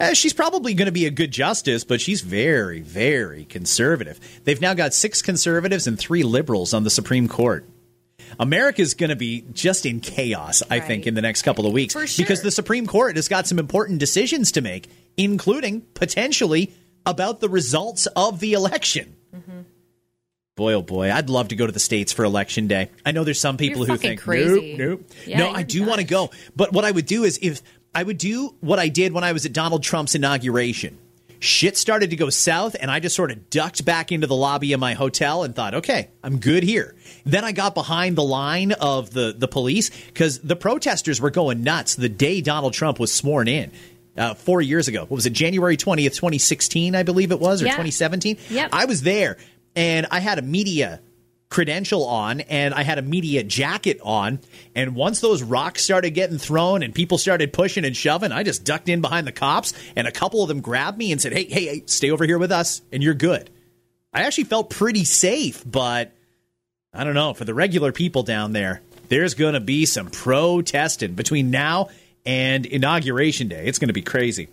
Uh, 0.00 0.14
she's 0.14 0.32
probably 0.32 0.74
going 0.74 0.86
to 0.86 0.92
be 0.92 1.06
a 1.06 1.12
good 1.12 1.30
justice, 1.30 1.84
but 1.84 2.00
she's 2.00 2.22
very, 2.22 2.80
very 2.80 3.44
conservative. 3.44 4.18
They've 4.42 4.60
now 4.60 4.74
got 4.74 4.94
six 4.94 5.22
conservatives 5.22 5.86
and 5.86 5.96
three 5.96 6.24
liberals 6.24 6.74
on 6.74 6.82
the 6.82 6.90
Supreme 6.90 7.28
Court. 7.28 7.64
America's 8.38 8.94
going 8.94 9.10
to 9.10 9.16
be 9.16 9.44
just 9.52 9.86
in 9.86 10.00
chaos, 10.00 10.62
I 10.70 10.78
right. 10.78 10.86
think, 10.86 11.06
in 11.06 11.14
the 11.14 11.22
next 11.22 11.42
couple 11.42 11.66
of 11.66 11.72
weeks 11.72 11.92
sure. 11.92 12.06
because 12.16 12.42
the 12.42 12.50
Supreme 12.50 12.86
Court 12.86 13.16
has 13.16 13.28
got 13.28 13.46
some 13.46 13.58
important 13.58 13.98
decisions 13.98 14.52
to 14.52 14.60
make, 14.60 14.88
including 15.16 15.82
potentially 15.94 16.72
about 17.04 17.40
the 17.40 17.48
results 17.48 18.06
of 18.16 18.40
the 18.40 18.52
election. 18.52 19.16
Mm-hmm. 19.34 19.60
Boy, 20.56 20.72
oh 20.72 20.82
boy, 20.82 21.12
I'd 21.12 21.28
love 21.28 21.48
to 21.48 21.56
go 21.56 21.66
to 21.66 21.72
the 21.72 21.80
states 21.80 22.12
for 22.12 22.24
election 22.24 22.66
day. 22.66 22.90
I 23.04 23.12
know 23.12 23.24
there's 23.24 23.40
some 23.40 23.58
people 23.58 23.86
You're 23.86 23.96
who 23.96 23.98
think, 23.98 24.20
crazy. 24.20 24.76
nope, 24.76 25.00
nope. 25.00 25.10
Yeah, 25.26 25.38
no, 25.38 25.50
I 25.50 25.62
do 25.62 25.84
want 25.84 26.00
to 26.00 26.06
go. 26.06 26.30
But 26.54 26.72
what 26.72 26.84
I 26.84 26.90
would 26.90 27.06
do 27.06 27.24
is 27.24 27.38
if 27.42 27.62
I 27.94 28.02
would 28.02 28.18
do 28.18 28.54
what 28.60 28.78
I 28.78 28.88
did 28.88 29.12
when 29.12 29.22
I 29.22 29.32
was 29.32 29.44
at 29.44 29.52
Donald 29.52 29.82
Trump's 29.82 30.14
inauguration 30.14 30.98
shit 31.46 31.76
started 31.76 32.10
to 32.10 32.16
go 32.16 32.30
south 32.30 32.76
and 32.78 32.90
I 32.90 33.00
just 33.00 33.16
sort 33.16 33.30
of 33.30 33.50
ducked 33.50 33.84
back 33.84 34.12
into 34.12 34.26
the 34.26 34.36
lobby 34.36 34.72
of 34.72 34.80
my 34.80 34.94
hotel 34.94 35.42
and 35.42 35.54
thought, 35.54 35.74
okay, 35.74 36.10
I'm 36.22 36.38
good 36.38 36.62
here. 36.62 36.94
Then 37.24 37.44
I 37.44 37.52
got 37.52 37.74
behind 37.74 38.16
the 38.16 38.24
line 38.24 38.72
of 38.72 39.10
the, 39.10 39.34
the 39.36 39.48
police 39.48 39.90
because 40.06 40.40
the 40.40 40.56
protesters 40.56 41.20
were 41.20 41.30
going 41.30 41.62
nuts 41.62 41.94
the 41.94 42.08
day 42.08 42.40
Donald 42.40 42.74
Trump 42.74 42.98
was 42.98 43.12
sworn 43.12 43.48
in. 43.48 43.72
Uh, 44.16 44.32
four 44.32 44.62
years 44.62 44.88
ago. 44.88 45.00
What 45.00 45.10
was 45.10 45.26
it, 45.26 45.34
January 45.34 45.76
20th, 45.76 46.14
2016, 46.14 46.94
I 46.94 47.02
believe 47.02 47.32
it 47.32 47.38
was, 47.38 47.60
or 47.60 47.66
yeah. 47.66 47.72
2017? 47.72 48.38
Yep. 48.48 48.70
I 48.72 48.86
was 48.86 49.02
there 49.02 49.36
and 49.74 50.06
I 50.10 50.20
had 50.20 50.38
a 50.38 50.42
media 50.42 51.00
credential 51.56 52.04
on 52.04 52.42
and 52.42 52.74
I 52.74 52.82
had 52.82 52.98
a 52.98 53.02
media 53.02 53.42
jacket 53.42 53.98
on. 54.02 54.40
And 54.74 54.94
once 54.94 55.20
those 55.20 55.42
rocks 55.42 55.82
started 55.82 56.10
getting 56.10 56.36
thrown 56.36 56.82
and 56.82 56.94
people 56.94 57.16
started 57.16 57.50
pushing 57.54 57.86
and 57.86 57.96
shoving, 57.96 58.30
I 58.30 58.42
just 58.42 58.62
ducked 58.62 58.90
in 58.90 59.00
behind 59.00 59.26
the 59.26 59.32
cops 59.32 59.72
and 59.96 60.06
a 60.06 60.12
couple 60.12 60.42
of 60.42 60.48
them 60.48 60.60
grabbed 60.60 60.98
me 60.98 61.12
and 61.12 61.18
said, 61.18 61.32
Hey, 61.32 61.44
hey, 61.44 61.64
hey 61.64 61.82
stay 61.86 62.10
over 62.10 62.26
here 62.26 62.36
with 62.36 62.52
us 62.52 62.82
and 62.92 63.02
you're 63.02 63.14
good. 63.14 63.48
I 64.12 64.24
actually 64.24 64.44
felt 64.44 64.68
pretty 64.68 65.04
safe, 65.04 65.64
but 65.64 66.12
I 66.92 67.04
don't 67.04 67.14
know. 67.14 67.32
For 67.32 67.46
the 67.46 67.54
regular 67.54 67.90
people 67.90 68.22
down 68.22 68.52
there, 68.52 68.82
there's 69.08 69.32
going 69.32 69.54
to 69.54 69.60
be 69.60 69.86
some 69.86 70.10
protesting 70.10 71.14
between 71.14 71.50
now 71.50 71.88
and 72.26 72.66
Inauguration 72.66 73.48
Day. 73.48 73.64
It's 73.64 73.78
going 73.78 73.88
to 73.88 73.94
be 73.94 74.02
crazy. 74.02 74.48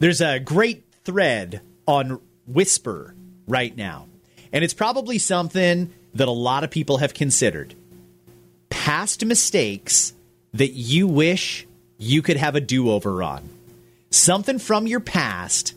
There's 0.00 0.20
a 0.20 0.40
great 0.40 0.92
thread 1.04 1.60
on 1.86 2.20
Whisper 2.48 3.14
right 3.46 3.76
now 3.76 4.08
and 4.54 4.62
it's 4.62 4.72
probably 4.72 5.18
something 5.18 5.92
that 6.14 6.28
a 6.28 6.30
lot 6.30 6.62
of 6.62 6.70
people 6.70 6.98
have 6.98 7.12
considered. 7.12 7.74
Past 8.70 9.24
mistakes 9.24 10.14
that 10.54 10.70
you 10.70 11.08
wish 11.08 11.66
you 11.98 12.22
could 12.22 12.36
have 12.36 12.54
a 12.54 12.60
do 12.60 12.90
over 12.90 13.22
on. 13.22 13.48
Something 14.10 14.60
from 14.60 14.86
your 14.86 15.00
past 15.00 15.74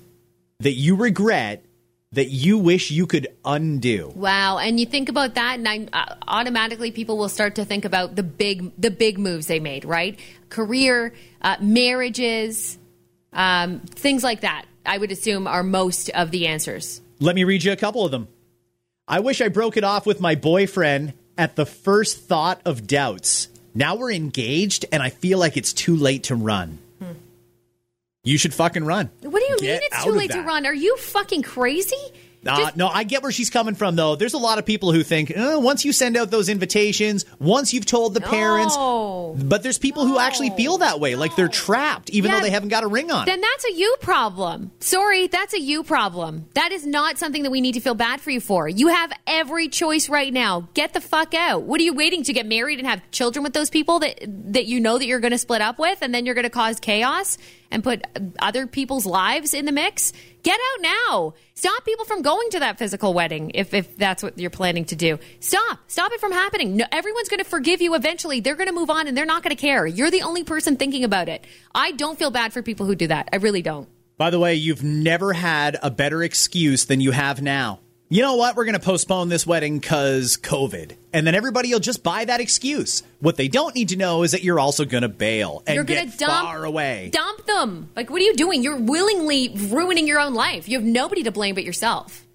that 0.60 0.74
you 0.74 0.96
regret 0.96 1.66
that 2.12 2.30
you 2.30 2.60
wish 2.60 2.92
you 2.92 3.08
could 3.08 3.28
undo. 3.44 4.14
Wow, 4.16 4.60
and 4.60 4.80
you 4.80 4.86
think 4.86 5.10
about 5.10 5.36
that, 5.36 5.58
and 5.58 5.68
I, 5.68 5.88
uh, 5.92 6.16
automatically 6.28 6.92
people 6.92 7.18
will 7.18 7.30
start 7.30 7.56
to 7.56 7.66
think 7.66 7.84
about 7.84 8.16
the 8.16 8.24
big, 8.24 8.72
the 8.80 8.92
big 8.92 9.18
moves 9.18 9.48
they 9.48 9.60
made, 9.60 9.86
right? 9.86 10.18
Career, 10.50 11.14
uh, 11.42 11.58
marriages, 11.60 12.78
um, 13.34 13.80
things 13.80 14.24
like 14.24 14.42
that. 14.42 14.66
I 14.86 15.00
would 15.00 15.12
assume 15.12 15.48
are 15.48 15.64
most 15.64 16.10
of 16.12 16.32
the 16.32 16.48
answers. 16.48 17.02
Let 17.20 17.36
me 17.36 17.44
read 17.44 17.64
you 17.64 17.72
a 17.72 17.76
couple 17.76 18.06
of 18.06 18.12
them. 18.12 18.28
I 19.08 19.22
wish 19.22 19.40
I 19.40 19.48
broke 19.48 19.78
it 19.78 19.86
off 19.86 20.06
with 20.06 20.20
my 20.20 20.36
boyfriend 20.36 21.14
at 21.38 21.56
the 21.56 21.66
first 21.66 22.20
thought 22.22 22.60
of 22.66 22.88
doubts. 22.88 23.48
Now 23.74 23.96
we're 23.96 24.12
engaged, 24.12 24.86
and 24.92 25.02
I 25.02 25.10
feel 25.12 25.40
like 25.40 25.56
it's 25.56 25.72
too 25.72 25.96
late 25.96 26.24
to 26.24 26.36
run. 26.36 26.80
Hmm. 27.00 27.14
You 28.24 28.38
should 28.38 28.54
fucking 28.54 28.84
run. 28.84 29.10
What 29.22 29.40
do 29.40 29.46
you 29.46 29.58
Get 29.60 29.82
mean 29.82 29.90
it's 29.92 30.04
too 30.04 30.12
late 30.12 30.32
to 30.32 30.42
run? 30.42 30.66
Are 30.66 30.74
you 30.74 30.98
fucking 30.98 31.44
crazy? 31.44 31.96
Uh, 32.54 32.72
no, 32.76 32.88
I 32.88 33.04
get 33.04 33.24
where 33.24 33.32
she's 33.32 33.50
coming 33.50 33.76
from, 33.76 33.96
though. 33.96 34.16
There's 34.16 34.34
a 34.34 34.38
lot 34.38 34.58
of 34.58 34.66
people 34.66 34.92
who 34.92 35.04
think 35.04 35.32
oh, 35.36 35.60
once 35.60 35.86
you 35.86 35.92
send 35.92 36.18
out 36.18 36.32
those 36.32 36.50
invitations, 36.50 37.26
once 37.40 37.74
you've 37.74 37.86
told 37.86 38.14
the 38.14 38.20
no. 38.20 38.28
parents, 38.28 38.76
but 39.44 39.64
there's 39.64 39.78
people 39.78 40.06
no. 40.06 40.14
who 40.14 40.20
actually 40.20 40.50
feel 40.52 40.80
that 40.80 41.00
way, 41.00 41.14
no. 41.14 41.20
like 41.20 41.36
they're 41.36 41.48
trapped, 41.48 42.10
even 42.10 42.32
yeah, 42.32 42.38
though 42.38 42.44
they 42.44 42.50
haven't 42.50 42.70
got 42.70 42.84
a 42.84 42.88
ring 42.88 43.12
on. 43.12 43.26
Then 43.26 43.42
that's 43.42 43.66
a 43.66 43.74
you 43.74 43.96
problem. 44.02 44.72
Sorry, 44.80 45.28
that's 45.28 45.54
a 45.54 45.60
you 45.60 45.84
problem. 45.84 46.46
That 46.54 46.72
is 46.72 46.86
not 46.86 47.18
something 47.18 47.44
that 47.44 47.52
we 47.52 47.62
need 47.62 47.74
to 47.74 47.82
feel 47.82 47.96
bad 47.96 48.22
for 48.22 48.32
you 48.32 48.40
for. 48.40 48.68
You 48.68 48.90
have 48.90 49.12
every 49.26 49.68
choice 49.70 50.10
right 50.10 50.32
now. 50.32 50.70
Get 50.74 50.94
the 50.94 51.02
fuck 51.02 51.34
out. 51.34 51.64
What 51.64 51.80
are 51.82 51.84
you 51.84 51.94
waiting 51.94 52.24
to 52.24 52.34
get 52.34 52.46
married 52.46 52.80
and 52.80 52.88
have 52.88 53.02
children 53.12 53.44
with 53.44 53.54
those 53.54 53.70
people 53.70 54.00
that 54.00 54.20
that 54.54 54.66
you 54.66 54.80
know 54.80 54.98
that 54.98 55.06
you're 55.06 55.20
going 55.20 55.32
to 55.32 55.38
split 55.38 55.62
up 55.62 55.80
with, 55.80 56.00
and 56.02 56.14
then 56.14 56.26
you're 56.26 56.36
going 56.36 56.44
to 56.44 56.50
cause 56.50 56.80
chaos? 56.80 57.38
and 57.72 57.84
put 57.84 58.06
other 58.40 58.68
people's 58.68 59.06
lives 59.06 59.54
in 59.54 59.66
the 59.66 59.72
mix, 59.72 60.14
get 60.48 60.60
out 60.74 60.82
now. 60.82 61.34
Stop 61.56 61.84
people 61.84 62.06
from 62.06 62.22
going 62.22 62.50
to 62.52 62.60
that 62.60 62.80
physical 62.80 63.14
wedding 63.14 63.52
if, 63.54 63.74
if 63.74 63.98
that's 63.98 64.24
what 64.24 64.40
you're 64.40 64.50
planning 64.50 64.86
to 64.86 64.96
do. 64.96 65.20
Stop. 65.42 65.80
Stop 65.88 66.14
it 66.14 66.22
from 66.22 66.32
happening. 66.32 66.78
No, 66.78 66.86
everyone's 66.90 67.28
going 67.28 67.40
to 67.40 67.50
forgive 67.50 67.82
you 67.82 67.96
eventually. 67.96 68.40
They're 68.40 68.56
going 68.56 68.70
to 68.70 68.74
move 68.74 68.90
on 68.90 69.08
and 69.08 69.18
they're 69.18 69.26
not 69.26 69.44
going 69.44 69.54
to 69.56 69.62
care. 69.62 69.86
You're 69.86 70.10
the 70.10 70.22
only 70.22 70.46
person 70.46 70.78
thinking 70.78 71.04
about 71.04 71.28
it. 71.28 71.46
I 71.76 71.92
don't 71.92 72.18
feel 72.18 72.32
bad 72.32 72.54
for 72.54 72.62
people 72.62 72.86
who 72.86 72.96
do 72.96 73.08
that. 73.08 73.28
I 73.34 73.38
really 73.38 73.62
don't. 73.62 73.90
By 74.18 74.30
the 74.30 74.40
way, 74.40 74.56
you've 74.56 74.84
never 74.84 75.34
had 75.34 75.78
a 75.84 75.92
better 75.92 76.24
excuse 76.24 76.86
than 76.86 77.02
you 77.02 77.12
have 77.12 77.42
now 77.42 77.82
you 78.10 78.22
know 78.22 78.36
what? 78.36 78.56
We're 78.56 78.64
going 78.64 78.80
to 78.80 78.86
postpone 78.86 79.28
this 79.28 79.46
wedding 79.46 79.80
because 79.80 80.38
COVID. 80.38 80.96
And 81.12 81.28
then 81.28 81.36
everybody 81.36 81.74
will 81.74 81.80
just 81.80 82.04
buy 82.04 82.24
that 82.24 82.40
excuse. 82.40 83.04
What 83.20 83.36
they 83.36 83.50
don't 83.50 83.76
need 83.76 83.90
to 83.90 83.98
know 83.98 84.24
is 84.24 84.32
that 84.32 84.44
you're 84.44 84.60
also 84.60 84.86
going 84.86 85.02
to 85.02 85.10
bail 85.10 85.62
and 85.68 85.76
you're 85.76 85.84
gonna 85.84 86.06
get 86.06 86.18
dump, 86.18 86.48
far 86.48 86.64
away. 86.64 87.10
Dump 87.12 87.46
them. 87.46 87.90
Like, 87.96 88.10
what 88.10 88.22
are 88.22 88.26
you 88.26 88.36
doing? 88.36 88.64
You're 88.64 88.78
willingly 88.78 89.50
ruining 89.70 90.08
your 90.08 90.20
own 90.20 90.34
life. 90.34 90.70
You 90.70 90.78
have 90.78 90.88
nobody 90.88 91.24
to 91.24 91.32
blame 91.32 91.56
but 91.56 91.66
yourself. 91.66 92.26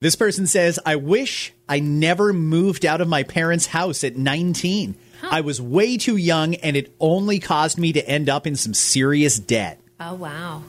This 0.00 0.16
person 0.16 0.46
says, 0.46 0.78
I 0.86 0.96
wish 0.96 1.52
I 1.68 1.80
never 1.80 2.32
moved 2.32 2.86
out 2.86 3.02
of 3.02 3.08
my 3.08 3.22
parents' 3.22 3.66
house 3.66 4.02
at 4.04 4.16
19. 4.16 4.94
Huh. 5.20 5.28
I 5.30 5.42
was 5.42 5.60
way 5.60 5.98
too 5.98 6.16
young 6.16 6.54
and 6.54 6.74
it 6.76 6.94
only 6.98 7.40
caused 7.40 7.76
me 7.76 7.92
to 7.92 8.08
end 8.08 8.30
up 8.30 8.46
in 8.46 8.56
some 8.56 8.72
serious 8.72 9.38
debt. 9.38 9.78
Oh, 9.98 10.14
wow. 10.14 10.62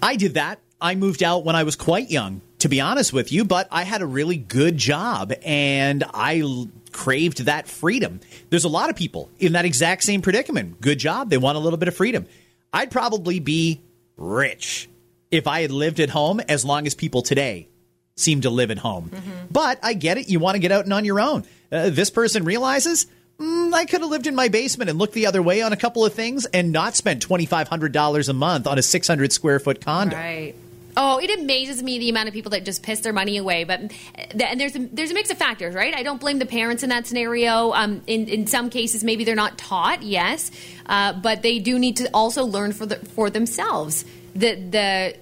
I 0.00 0.14
did 0.14 0.34
that. 0.34 0.60
I 0.80 0.94
moved 0.94 1.24
out 1.24 1.44
when 1.44 1.56
I 1.56 1.64
was 1.64 1.74
quite 1.74 2.08
young 2.08 2.40
to 2.60 2.68
be 2.68 2.80
honest 2.80 3.12
with 3.12 3.32
you, 3.32 3.44
but 3.44 3.68
I 3.70 3.82
had 3.82 4.02
a 4.02 4.06
really 4.06 4.36
good 4.36 4.76
job 4.76 5.32
and 5.44 6.04
I 6.14 6.40
l- 6.40 6.68
craved 6.92 7.44
that 7.44 7.68
freedom. 7.68 8.20
There's 8.50 8.64
a 8.64 8.68
lot 8.68 8.90
of 8.90 8.96
people 8.96 9.30
in 9.38 9.52
that 9.52 9.64
exact 9.64 10.04
same 10.04 10.22
predicament. 10.22 10.80
Good 10.80 10.98
job, 10.98 11.30
they 11.30 11.38
want 11.38 11.56
a 11.56 11.60
little 11.60 11.78
bit 11.78 11.88
of 11.88 11.96
freedom. 11.96 12.26
I'd 12.72 12.90
probably 12.90 13.40
be 13.40 13.80
rich 14.16 14.88
if 15.30 15.46
I 15.46 15.62
had 15.62 15.70
lived 15.70 16.00
at 16.00 16.10
home 16.10 16.40
as 16.40 16.64
long 16.64 16.86
as 16.86 16.94
people 16.94 17.22
today 17.22 17.68
seem 18.16 18.42
to 18.42 18.50
live 18.50 18.70
at 18.70 18.78
home. 18.78 19.10
Mm-hmm. 19.12 19.30
But 19.50 19.78
I 19.82 19.94
get 19.94 20.18
it. 20.18 20.28
You 20.28 20.38
want 20.38 20.56
to 20.56 20.58
get 20.58 20.72
out 20.72 20.84
and 20.84 20.92
on 20.92 21.04
your 21.04 21.20
own. 21.20 21.44
Uh, 21.72 21.90
this 21.90 22.10
person 22.10 22.44
realizes 22.44 23.06
mm, 23.38 23.72
I 23.72 23.86
could 23.86 24.00
have 24.02 24.10
lived 24.10 24.26
in 24.26 24.34
my 24.34 24.48
basement 24.48 24.90
and 24.90 24.98
looked 24.98 25.14
the 25.14 25.26
other 25.26 25.42
way 25.42 25.62
on 25.62 25.72
a 25.72 25.76
couple 25.76 26.04
of 26.04 26.12
things 26.12 26.44
and 26.46 26.72
not 26.72 26.94
spent 26.94 27.26
$2,500 27.26 28.28
a 28.28 28.32
month 28.32 28.66
on 28.66 28.78
a 28.78 28.82
600 28.82 29.32
square 29.32 29.58
foot 29.58 29.80
condo. 29.80 30.16
Right. 30.16 30.54
Oh, 30.96 31.18
it 31.18 31.38
amazes 31.38 31.82
me 31.82 31.98
the 31.98 32.08
amount 32.08 32.28
of 32.28 32.34
people 32.34 32.50
that 32.50 32.64
just 32.64 32.82
piss 32.82 33.00
their 33.00 33.12
money 33.12 33.36
away. 33.36 33.64
But 33.64 33.80
and 33.80 34.60
there's 34.60 34.76
a, 34.76 34.78
there's 34.78 35.10
a 35.10 35.14
mix 35.14 35.30
of 35.30 35.38
factors, 35.38 35.74
right? 35.74 35.94
I 35.94 36.02
don't 36.02 36.20
blame 36.20 36.38
the 36.38 36.46
parents 36.46 36.82
in 36.82 36.90
that 36.90 37.06
scenario. 37.06 37.72
Um, 37.72 38.02
in 38.06 38.28
in 38.28 38.46
some 38.46 38.70
cases, 38.70 39.04
maybe 39.04 39.24
they're 39.24 39.34
not 39.34 39.58
taught, 39.58 40.02
yes, 40.02 40.50
uh, 40.86 41.12
but 41.12 41.42
they 41.42 41.58
do 41.58 41.78
need 41.78 41.98
to 41.98 42.10
also 42.12 42.44
learn 42.44 42.72
for 42.72 42.86
the, 42.86 42.96
for 42.96 43.30
themselves 43.30 44.04
the 44.34 44.54
the 44.54 45.16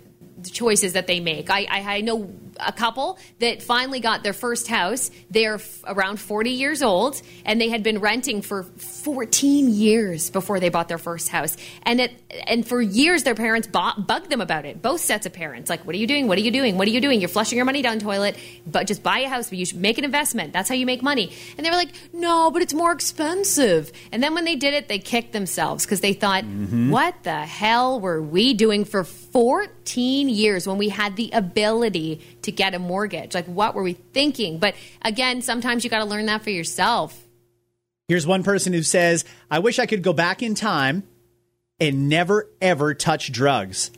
choices 0.51 0.93
that 0.93 1.07
they 1.07 1.21
make. 1.21 1.51
I, 1.51 1.67
I, 1.69 1.97
I, 1.97 2.01
know 2.01 2.33
a 2.59 2.73
couple 2.73 3.19
that 3.39 3.63
finally 3.63 4.01
got 4.01 4.23
their 4.23 4.33
first 4.33 4.69
house. 4.69 5.11
They're 5.31 5.55
f- 5.55 5.83
around 5.87 6.19
40 6.21 6.51
years 6.51 6.83
old, 6.83 7.21
and 7.45 7.61
they 7.61 7.69
had 7.69 7.83
been 7.83 7.99
renting 7.99 8.43
for 8.43 8.63
14 8.63 9.71
years 9.71 10.31
before 10.31 10.61
they 10.61 10.69
bought 10.69 10.89
their 10.89 10.99
first 10.99 11.29
house. 11.29 11.57
And 11.83 12.01
it, 12.01 12.13
and 12.47 12.67
for 12.67 12.81
years, 12.81 13.23
their 13.23 13.35
parents 13.35 13.69
bought, 13.69 14.07
bugged 14.07 14.31
them 14.31 14.41
about 14.41 14.65
it. 14.65 14.83
Both 14.83 15.01
sets 15.01 15.27
of 15.27 15.33
parents, 15.33 15.71
like, 15.71 15.87
"What 15.87 15.95
are 15.95 15.99
you 15.99 16.07
doing? 16.07 16.29
What 16.29 16.39
are 16.39 16.43
you 16.43 16.51
doing? 16.51 16.77
What 16.77 16.89
are 16.89 16.91
you 16.91 17.01
doing? 17.01 17.21
You're 17.21 17.29
flushing 17.29 17.57
your 17.57 17.65
money 17.65 17.83
down 17.83 17.99
the 17.99 18.05
toilet. 18.05 18.37
But 18.67 18.87
just 18.87 19.03
buy 19.03 19.21
a 19.21 19.29
house. 19.29 19.49
But 19.49 19.59
you 19.59 19.67
should 19.67 19.81
make 19.81 19.99
an 19.99 20.05
investment. 20.05 20.53
That's 20.53 20.69
how 20.69 20.75
you 20.75 20.87
make 20.87 21.03
money." 21.03 21.33
And 21.57 21.65
they 21.65 21.71
were 21.71 21.77
like, 21.77 21.95
"No, 22.13 22.51
but 22.51 22.63
it's 22.63 22.75
more 22.75 22.93
expensive." 22.93 23.93
And 24.13 24.23
then 24.23 24.35
when 24.35 24.45
they 24.45 24.57
did 24.57 24.75
it, 24.75 24.89
they 24.89 24.99
kicked 24.99 25.33
themselves 25.33 25.85
because 25.85 26.01
they 26.01 26.13
thought, 26.13 26.45
mm-hmm. 26.45 26.91
"What 26.91 27.23
the 27.23 27.41
hell 27.45 28.01
were 28.01 28.21
we 28.21 28.55
doing 28.55 28.85
for 28.85 29.05
14 29.05 29.78
years 29.97 30.67
when 30.67 30.79
we 30.79 30.89
had 30.89 31.17
the 31.17 31.31
ability 31.33 32.21
to 32.43 32.53
get 32.53 32.75
a 32.75 32.79
mortgage? 32.79 33.35
Like, 33.35 33.47
what 33.47 33.75
were 33.75 33.83
we 33.83 33.95
thinking?" 33.95 34.59
But 34.59 34.75
again, 35.03 35.43
sometimes 35.43 35.85
you 35.85 35.91
got 35.91 36.01
to 36.01 36.05
learn 36.05 36.27
that 36.27 36.43
for 36.43 36.51
yourself. 36.51 37.27
Here's 38.09 38.27
one 38.27 38.43
person 38.43 38.73
who 38.73 38.83
says, 38.83 39.25
I 39.51 39.59
wish 39.59 39.79
I 39.79 39.87
could 39.87 40.03
go 40.03 40.15
back 40.15 40.43
in 40.43 40.55
time 40.55 41.03
and 41.79 42.09
never, 42.09 42.49
ever 42.61 42.95
touch 42.95 43.31
drugs. 43.31 43.91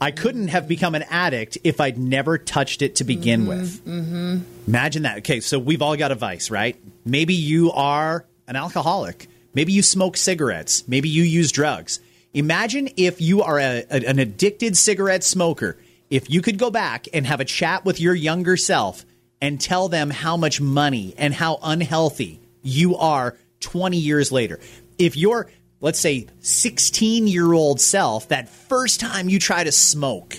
I 0.00 0.10
couldn't 0.10 0.48
have 0.48 0.66
become 0.68 0.94
an 0.94 1.04
addict 1.08 1.56
if 1.64 1.80
I'd 1.80 1.96
never 1.96 2.38
touched 2.38 2.82
it 2.82 2.96
to 2.96 3.04
begin 3.04 3.46
Mm-hmm, 3.46 4.32
with. 4.32 4.68
Imagine 4.68 5.04
that. 5.04 5.18
Okay, 5.18 5.40
so 5.40 5.58
we've 5.58 5.80
all 5.80 5.96
got 5.96 6.10
a 6.10 6.16
vice, 6.16 6.50
right? 6.50 6.76
Maybe 7.04 7.34
you 7.34 7.72
are 7.72 8.26
an 8.48 8.56
alcoholic. 8.56 9.28
Maybe 9.54 9.72
you 9.72 9.82
smoke 9.82 10.16
cigarettes. 10.16 10.86
Maybe 10.86 11.08
you 11.08 11.22
use 11.22 11.50
drugs. 11.52 12.00
Imagine 12.36 12.90
if 12.98 13.18
you 13.18 13.42
are 13.42 13.58
a, 13.58 13.84
a- 13.90 14.08
an 14.08 14.18
addicted 14.18 14.76
cigarette 14.76 15.24
smoker. 15.24 15.78
If 16.10 16.28
you 16.28 16.42
could 16.42 16.58
go 16.58 16.70
back 16.70 17.08
and 17.14 17.26
have 17.26 17.40
a 17.40 17.46
chat 17.46 17.86
with 17.86 17.98
your 17.98 18.14
younger 18.14 18.58
self 18.58 19.06
and 19.40 19.58
tell 19.58 19.88
them 19.88 20.10
how 20.10 20.36
much 20.36 20.60
money 20.60 21.14
and 21.16 21.32
how 21.32 21.58
unhealthy 21.62 22.38
you 22.62 22.96
are 22.96 23.38
20 23.60 23.96
years 23.96 24.30
later. 24.30 24.60
If 24.98 25.16
your, 25.16 25.50
let's 25.80 25.98
say, 25.98 26.26
16 26.40 27.26
year 27.26 27.50
old 27.54 27.80
self, 27.80 28.28
that 28.28 28.50
first 28.50 29.00
time 29.00 29.30
you 29.30 29.38
try 29.38 29.64
to 29.64 29.72
smoke, 29.72 30.36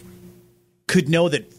could 0.88 1.10
know 1.10 1.30
that 1.30 1.52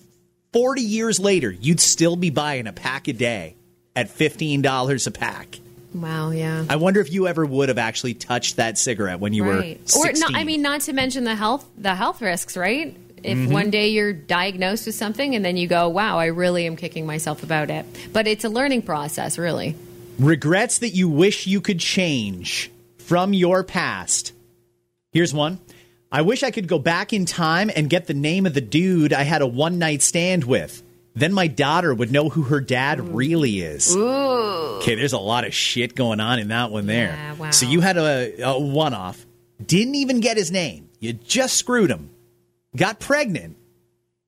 40 0.53 0.83
years 0.83 1.19
later, 1.19 1.51
you'd 1.51 1.81
still 1.81 2.15
be 2.15 2.31
buying 2.31 2.69
a 2.69 2.73
pack 2.73 3.09
a 3.09 3.13
day 3.13 3.57
at 3.97 4.09
$15 4.09 5.07
a 5.07 5.11
pack. 5.11 5.59
Wow, 5.95 6.31
yeah. 6.31 6.65
I 6.69 6.77
wonder 6.77 7.01
if 7.01 7.13
you 7.13 7.27
ever 7.29 7.45
would 7.47 7.69
have 7.71 7.79
actually 7.79 8.15
touched 8.15 8.57
that 8.57 8.77
cigarette 8.79 9.21
when 9.21 9.33
you 9.33 9.45
right. 9.45 9.79
were 9.81 9.87
16. 9.87 10.23
Or 10.25 10.31
no, 10.31 10.39
I 10.39 10.45
mean, 10.45 10.61
not 10.63 10.83
to 10.83 10.93
mention 10.93 11.25
the 11.25 11.35
health 11.35 11.67
the 11.79 11.95
health 11.95 12.21
risks, 12.21 12.57
right? 12.57 12.97
If 13.23 13.37
Mm-hmm. 13.37 13.53
one 13.53 13.71
day 13.71 13.89
you're 13.89 14.13
diagnosed 14.13 14.87
with 14.87 14.95
something 14.95 15.35
and 15.35 15.45
then 15.45 15.57
you 15.57 15.67
go, 15.67 15.89
"Wow, 15.89 16.19
I 16.19 16.27
really 16.27 16.67
am 16.67 16.77
kicking 16.77 17.05
myself 17.05 17.43
about 17.43 17.69
it," 17.71 17.85
but 18.13 18.29
it's 18.29 18.45
a 18.45 18.49
learning 18.49 18.83
process, 18.83 19.39
really. 19.39 19.75
regrets 20.19 20.79
that 20.79 20.91
you 20.91 21.09
wish 21.09 21.47
you 21.47 21.61
could 21.61 21.81
change 21.81 22.71
from 22.99 23.33
your 23.33 23.65
past. 23.65 24.33
Here's 25.13 25.33
one. 25.35 25.59
I 26.13 26.23
wish 26.23 26.43
I 26.43 26.51
could 26.51 26.69
go 26.69 26.79
back 26.79 27.13
in 27.13 27.25
time 27.25 27.71
and 27.75 27.91
get 27.91 28.07
the 28.07 28.15
name 28.15 28.47
of 28.47 28.55
the 28.55 28.61
dude 28.61 29.13
I 29.13 29.23
had 29.23 29.43
a 29.43 29.47
one 29.47 29.79
night 29.79 30.03
stand 30.03 30.45
with. 30.45 30.83
Then 31.19 31.33
my 31.33 31.49
daughter 31.49 31.93
would 31.93 32.13
know 32.13 32.29
who 32.29 32.43
her 32.43 32.61
dad 32.61 32.99
mm. 32.99 33.09
really 33.13 33.61
is. 33.61 33.95
Okay, 33.97 34.95
there's 34.95 35.13
a 35.13 35.19
lot 35.19 35.45
of 35.45 35.53
shit 35.53 35.95
going 35.95 36.21
on 36.21 36.39
in 36.39 36.49
that 36.49 36.71
one 36.71 36.87
there. 36.87 37.09
Yeah, 37.09 37.35
wow. 37.35 37.51
So 37.51 37.67
you 37.67 37.81
had 37.81 37.97
a, 37.97 38.43
a 38.43 38.59
one 38.59 38.95
off, 38.95 39.27
didn't 39.65 39.97
even 39.97 40.21
get 40.21 40.37
his 40.37 40.53
name. 40.53 40.89
You 41.01 41.13
just 41.13 41.57
screwed 41.57 41.91
him, 41.91 42.11
got 42.77 43.01
pregnant. 43.01 43.57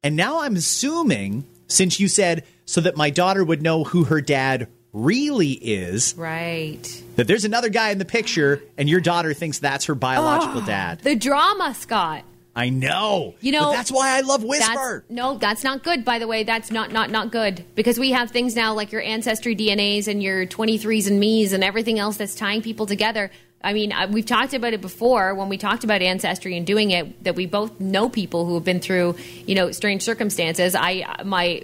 And 0.03 0.16
now 0.16 0.40
I'm 0.40 0.57
assuming, 0.57 1.46
since 1.68 2.00
you 2.00 2.09
said 2.09 2.44
so 2.64 2.81
that 2.81 2.96
my 2.96 3.11
daughter 3.11 3.44
would 3.44 3.62
know 3.62 3.85
who 3.85 4.05
her 4.05 4.20
dad 4.20 4.68
really 4.92 5.53
is, 5.53 6.14
Right. 6.16 7.03
that 7.16 7.26
there's 7.26 7.44
another 7.44 7.68
guy 7.68 7.90
in 7.90 7.98
the 7.98 8.05
picture 8.05 8.62
and 8.76 8.88
your 8.88 9.00
daughter 9.00 9.35
thinks 9.35 9.59
that's 9.59 9.85
her 9.85 9.94
biological 9.94 10.62
ah, 10.62 10.66
dad. 10.66 11.00
The 11.00 11.14
drama, 11.14 11.74
Scott. 11.74 12.24
I 12.54 12.68
know. 12.68 13.34
You 13.40 13.52
know, 13.52 13.66
But 13.66 13.72
that's 13.72 13.92
why 13.92 14.16
I 14.16 14.20
love 14.22 14.40
That's, 14.40 14.48
Whisper. 14.68 15.04
no, 15.08 15.38
that's 15.38 15.62
not 15.62 15.84
good. 15.84 16.04
By 16.04 16.18
the 16.18 16.26
way, 16.26 16.42
that's 16.42 16.70
not 16.70 16.90
not 16.92 17.10
not 17.10 17.30
good 17.30 17.64
because 17.74 17.98
we 17.98 18.10
have 18.10 18.30
things 18.30 18.56
now 18.56 18.74
like 18.74 18.90
your 18.92 19.02
ancestry 19.02 19.54
DNAs 19.54 20.08
and 20.08 20.22
your 20.22 20.46
23s 20.46 21.06
and 21.06 21.20
me's 21.20 21.52
and 21.52 21.62
everything 21.62 21.98
else 21.98 22.16
that's 22.16 22.34
tying 22.34 22.60
people 22.62 22.86
together. 22.86 23.30
I 23.62 23.72
mean, 23.74 23.92
we've 24.10 24.24
talked 24.26 24.54
about 24.54 24.72
it 24.72 24.80
before 24.80 25.34
when 25.34 25.48
we 25.50 25.58
talked 25.58 25.84
about 25.84 26.00
ancestry 26.02 26.56
and 26.56 26.66
doing 26.66 26.90
it. 26.90 27.22
That 27.24 27.36
we 27.36 27.46
both 27.46 27.78
know 27.78 28.08
people 28.08 28.46
who 28.46 28.54
have 28.54 28.64
been 28.64 28.80
through, 28.80 29.16
you 29.46 29.54
know, 29.54 29.70
strange 29.70 30.02
circumstances. 30.02 30.74
I 30.74 31.22
my 31.24 31.62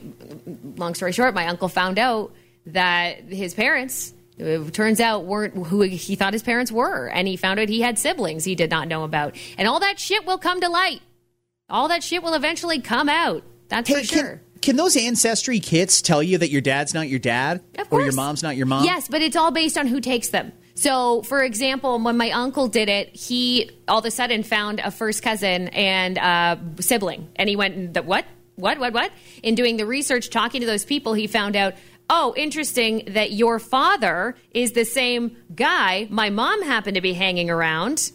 long 0.77 0.95
story 0.95 1.13
short, 1.13 1.35
my 1.35 1.47
uncle 1.49 1.69
found 1.69 1.99
out 1.99 2.33
that 2.67 3.21
his 3.25 3.55
parents. 3.55 4.13
It 4.39 4.75
turns 4.75 5.01
out 5.01 5.25
weren't 5.25 5.67
who 5.67 5.81
he 5.83 6.15
thought 6.15 6.33
his 6.33 6.43
parents 6.43 6.71
were, 6.71 7.09
and 7.09 7.27
he 7.27 7.37
found 7.37 7.59
out 7.59 7.69
he 7.69 7.81
had 7.81 7.99
siblings 7.99 8.45
he 8.45 8.55
did 8.55 8.71
not 8.71 8.89
know 8.89 9.05
about, 9.05 9.37
and 9.57 9.67
all 9.67 9.81
that 9.81 9.99
shit 9.99 10.27
will 10.27 10.39
come 10.39 10.61
to 10.61 10.69
light 10.69 11.01
all 11.69 11.89
that 11.89 12.03
shit 12.03 12.23
will 12.23 12.35
eventually 12.35 12.81
come 12.81 13.09
out. 13.09 13.43
That's 13.69 13.89
Hey, 13.89 14.01
for 14.01 14.05
sure. 14.05 14.23
can, 14.23 14.41
can 14.63 14.77
those 14.77 14.97
ancestry 14.97 15.61
kits 15.61 16.01
tell 16.01 16.23
you 16.23 16.39
that 16.39 16.51
your 16.51 16.61
dad's 16.61 16.95
not 16.95 17.09
your 17.09 17.19
dad? 17.19 17.63
Of 17.79 17.89
Or 17.91 18.03
your 18.03 18.13
mom's 18.13 18.43
not 18.43 18.57
your 18.57 18.67
mom? 18.67 18.85
Yes, 18.85 19.09
but 19.09 19.23
it's 19.23 19.37
all 19.37 19.51
based 19.51 19.77
on 19.77 19.87
who 19.87 20.01
takes 20.01 20.29
them. 20.29 20.53
So, 20.75 21.23
for 21.23 21.43
example, 21.43 21.99
when 21.99 22.17
my 22.17 22.31
uncle 22.31 22.69
did 22.69 22.89
it, 22.89 23.17
he 23.17 23.71
all 23.89 24.01
of 24.01 24.05
a 24.05 24.11
sudden 24.11 24.43
found 24.43 24.81
a 24.81 24.91
first 24.91 25.23
cousin 25.23 25.69
and 25.69 26.19
a 26.19 26.61
sibling, 26.83 27.29
and 27.37 27.49
he 27.49 27.57
went, 27.57 27.95
"The 27.95 28.03
what? 28.03 28.27
What? 28.57 28.79
What? 28.79 28.93
What?" 28.93 29.11
In 29.43 29.55
doing 29.55 29.79
the 29.79 29.87
research, 29.87 30.29
talking 30.29 30.61
to 30.61 30.67
those 30.67 30.85
people, 30.85 31.15
he 31.15 31.27
found 31.27 31.57
out. 31.57 31.75
Oh, 32.09 32.35
interesting 32.37 33.03
that 33.09 33.33
your 33.33 33.59
father 33.59 34.37
is 34.53 34.73
the 34.73 34.85
same 34.85 35.37
guy 35.55 36.07
my 36.11 36.31
mom 36.31 36.63
happened 36.63 36.95
to 36.95 37.01
be 37.01 37.13
hanging 37.13 37.51
around 37.51 38.13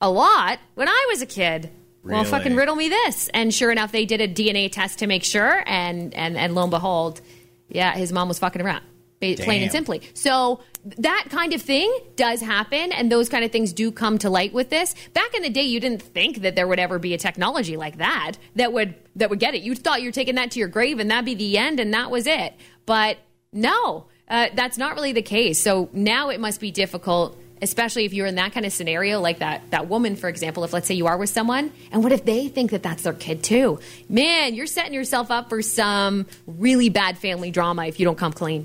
a 0.00 0.10
lot 0.10 0.58
when 0.74 0.88
I 0.88 1.06
was 1.10 1.20
a 1.20 1.26
kid. 1.26 1.70
Well, 2.02 2.24
fucking 2.24 2.56
riddle 2.56 2.76
me 2.76 2.88
this. 2.88 3.28
And 3.34 3.52
sure 3.52 3.70
enough, 3.70 3.92
they 3.92 4.06
did 4.06 4.22
a 4.22 4.28
DNA 4.28 4.72
test 4.72 5.00
to 5.00 5.06
make 5.06 5.22
sure, 5.22 5.62
and 5.66 6.14
and 6.14 6.36
and 6.38 6.54
lo 6.54 6.62
and 6.62 6.70
behold, 6.70 7.20
yeah, 7.68 7.92
his 7.94 8.10
mom 8.10 8.26
was 8.28 8.38
fucking 8.38 8.62
around, 8.62 8.82
plain 9.20 9.62
and 9.62 9.70
simply. 9.70 10.00
So 10.14 10.60
that 10.98 11.26
kind 11.30 11.52
of 11.52 11.62
thing 11.62 11.94
does 12.16 12.40
happen, 12.40 12.92
and 12.92 13.10
those 13.10 13.28
kind 13.28 13.44
of 13.44 13.52
things 13.52 13.72
do 13.72 13.90
come 13.92 14.18
to 14.18 14.30
light 14.30 14.52
with 14.52 14.70
this. 14.70 14.94
Back 15.12 15.34
in 15.34 15.42
the 15.42 15.50
day, 15.50 15.62
you 15.62 15.80
didn't 15.80 16.02
think 16.02 16.42
that 16.42 16.56
there 16.56 16.66
would 16.66 16.78
ever 16.78 16.98
be 16.98 17.14
a 17.14 17.18
technology 17.18 17.76
like 17.76 17.98
that 17.98 18.32
that 18.56 18.72
would 18.72 18.94
that 19.16 19.30
would 19.30 19.40
get 19.40 19.54
it. 19.54 19.62
You 19.62 19.74
thought 19.74 20.00
you 20.00 20.08
were 20.08 20.12
taking 20.12 20.36
that 20.36 20.52
to 20.52 20.58
your 20.58 20.68
grave, 20.68 20.98
and 20.98 21.10
that'd 21.10 21.24
be 21.24 21.34
the 21.34 21.58
end, 21.58 21.80
and 21.80 21.92
that 21.94 22.10
was 22.10 22.26
it. 22.26 22.54
But 22.86 23.18
no, 23.52 24.06
uh, 24.28 24.48
that's 24.54 24.78
not 24.78 24.94
really 24.94 25.12
the 25.12 25.22
case. 25.22 25.60
So 25.60 25.88
now 25.92 26.30
it 26.30 26.40
must 26.40 26.60
be 26.60 26.70
difficult 26.70 27.36
especially 27.62 28.06
if 28.06 28.14
you're 28.14 28.26
in 28.26 28.36
that 28.36 28.54
kind 28.54 28.64
of 28.64 28.72
scenario 28.72 29.20
like 29.20 29.40
that 29.40 29.60
that 29.70 29.86
woman 29.86 30.16
for 30.16 30.30
example 30.30 30.64
if 30.64 30.72
let's 30.72 30.88
say 30.88 30.94
you 30.94 31.06
are 31.06 31.18
with 31.18 31.28
someone 31.28 31.70
and 31.92 32.02
what 32.02 32.10
if 32.10 32.24
they 32.24 32.48
think 32.48 32.70
that 32.70 32.82
that's 32.82 33.02
their 33.02 33.12
kid 33.12 33.42
too 33.42 33.78
man 34.08 34.54
you're 34.54 34.66
setting 34.66 34.94
yourself 34.94 35.30
up 35.30 35.50
for 35.50 35.60
some 35.60 36.24
really 36.46 36.88
bad 36.88 37.18
family 37.18 37.50
drama 37.50 37.84
if 37.84 38.00
you 38.00 38.06
don't 38.06 38.16
come 38.16 38.32
clean 38.32 38.64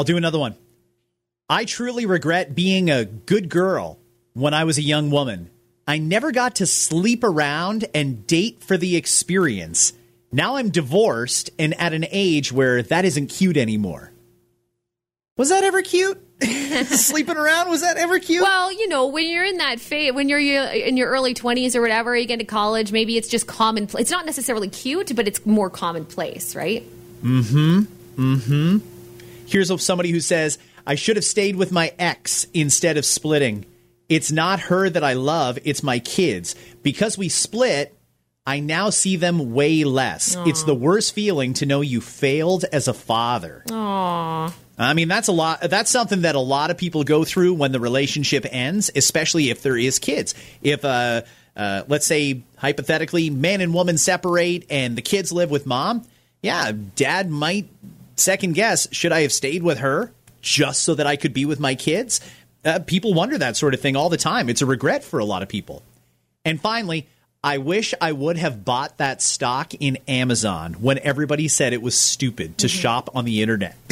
I'll 0.00 0.04
do 0.04 0.16
another 0.16 0.38
one. 0.38 0.54
I 1.50 1.64
truly 1.64 2.06
regret 2.06 2.54
being 2.54 2.90
a 2.90 3.04
good 3.04 3.48
girl 3.48 3.98
when 4.34 4.54
I 4.54 4.62
was 4.62 4.78
a 4.78 4.82
young 4.82 5.10
woman. 5.10 5.50
I 5.84 5.98
never 5.98 6.30
got 6.30 6.54
to 6.56 6.66
sleep 6.66 7.24
around 7.24 7.86
and 7.92 8.24
date 8.24 8.62
for 8.62 8.76
the 8.76 8.94
experience. 8.94 9.92
Now 10.30 10.54
I'm 10.56 10.70
divorced 10.70 11.50
and 11.58 11.74
at 11.80 11.92
an 11.92 12.06
age 12.12 12.52
where 12.52 12.82
that 12.84 13.04
isn't 13.04 13.26
cute 13.26 13.56
anymore. 13.56 14.12
Was 15.36 15.48
that 15.48 15.64
ever 15.64 15.82
cute? 15.82 16.22
Sleeping 16.86 17.36
around 17.36 17.68
was 17.68 17.80
that 17.80 17.96
ever 17.96 18.20
cute? 18.20 18.42
well 18.42 18.72
you 18.72 18.88
know 18.88 19.08
when 19.08 19.28
you're 19.28 19.44
in 19.44 19.58
that 19.58 19.78
phase 19.78 20.12
when 20.14 20.28
you're 20.30 20.38
in 20.38 20.96
your 20.96 21.10
early 21.10 21.34
20s 21.34 21.74
or 21.74 21.82
whatever 21.82 22.16
you 22.16 22.26
get 22.26 22.38
to 22.38 22.46
college 22.46 22.92
maybe 22.92 23.18
it's 23.18 23.28
just 23.28 23.46
common 23.46 23.86
it's 23.98 24.10
not 24.10 24.24
necessarily 24.24 24.66
cute 24.70 25.14
but 25.14 25.28
it's 25.28 25.44
more 25.44 25.68
commonplace 25.68 26.56
right 26.56 26.82
Mm-hmm. 27.22 27.80
Mm-hmm. 28.16 28.78
Here's 29.46 29.82
somebody 29.82 30.10
who 30.10 30.20
says, 30.20 30.58
I 30.90 30.96
should 30.96 31.14
have 31.14 31.24
stayed 31.24 31.54
with 31.54 31.70
my 31.70 31.92
ex 32.00 32.48
instead 32.52 32.96
of 32.96 33.04
splitting. 33.04 33.64
It's 34.08 34.32
not 34.32 34.58
her 34.58 34.90
that 34.90 35.04
I 35.04 35.12
love, 35.12 35.56
it's 35.62 35.84
my 35.84 36.00
kids. 36.00 36.56
Because 36.82 37.16
we 37.16 37.28
split, 37.28 37.96
I 38.44 38.58
now 38.58 38.90
see 38.90 39.14
them 39.14 39.54
way 39.54 39.84
less. 39.84 40.34
It's 40.48 40.64
the 40.64 40.74
worst 40.74 41.14
feeling 41.14 41.54
to 41.54 41.64
know 41.64 41.80
you 41.80 42.00
failed 42.00 42.64
as 42.72 42.88
a 42.88 42.92
father. 42.92 43.62
Aww. 43.68 44.52
I 44.76 44.94
mean, 44.94 45.06
that's 45.06 45.28
a 45.28 45.32
lot. 45.32 45.60
That's 45.60 45.92
something 45.92 46.22
that 46.22 46.34
a 46.34 46.40
lot 46.40 46.72
of 46.72 46.76
people 46.76 47.04
go 47.04 47.22
through 47.22 47.54
when 47.54 47.70
the 47.70 47.78
relationship 47.78 48.44
ends, 48.50 48.90
especially 48.96 49.50
if 49.50 49.62
there 49.62 49.76
is 49.76 50.00
kids. 50.00 50.34
If, 50.60 50.84
uh, 50.84 51.22
uh, 51.54 51.84
let's 51.86 52.06
say, 52.06 52.42
hypothetically, 52.56 53.30
man 53.30 53.60
and 53.60 53.72
woman 53.72 53.96
separate 53.96 54.66
and 54.68 54.98
the 54.98 55.02
kids 55.02 55.30
live 55.30 55.52
with 55.52 55.66
mom, 55.66 56.04
yeah, 56.42 56.72
dad 56.96 57.30
might 57.30 57.68
second 58.16 58.54
guess 58.54 58.92
should 58.92 59.12
I 59.12 59.20
have 59.22 59.32
stayed 59.32 59.62
with 59.62 59.78
her 59.78 60.12
just 60.40 60.82
so 60.82 60.94
that 60.94 61.06
I 61.06 61.16
could 61.16 61.32
be 61.32 61.44
with 61.44 61.60
my 61.60 61.74
kids? 61.74 62.20
Uh, 62.64 62.80
people 62.80 63.14
wonder 63.14 63.38
that 63.38 63.56
sort 63.56 63.74
of 63.74 63.80
thing 63.80 63.96
all 63.96 64.08
the 64.08 64.16
time. 64.16 64.48
It's 64.48 64.62
a 64.62 64.66
regret 64.66 65.02
for 65.02 65.18
a 65.18 65.24
lot 65.24 65.42
of 65.42 65.48
people. 65.48 65.82
And 66.44 66.60
finally, 66.60 67.06
I 67.42 67.56
wish 67.56 67.94
I 68.02 68.12
would 68.12 68.36
have 68.36 68.66
bought 68.66 68.98
that 68.98 69.22
stock 69.22 69.72
in 69.72 69.96
Amazon 70.06 70.74
when 70.74 70.98
everybody 70.98 71.48
said 71.48 71.72
it 71.72 71.80
was 71.80 71.98
stupid 71.98 72.58
to 72.58 72.66
mm-hmm. 72.66 72.78
shop 72.78 73.08
on 73.14 73.24
the 73.24 73.40
internet. 73.40 73.76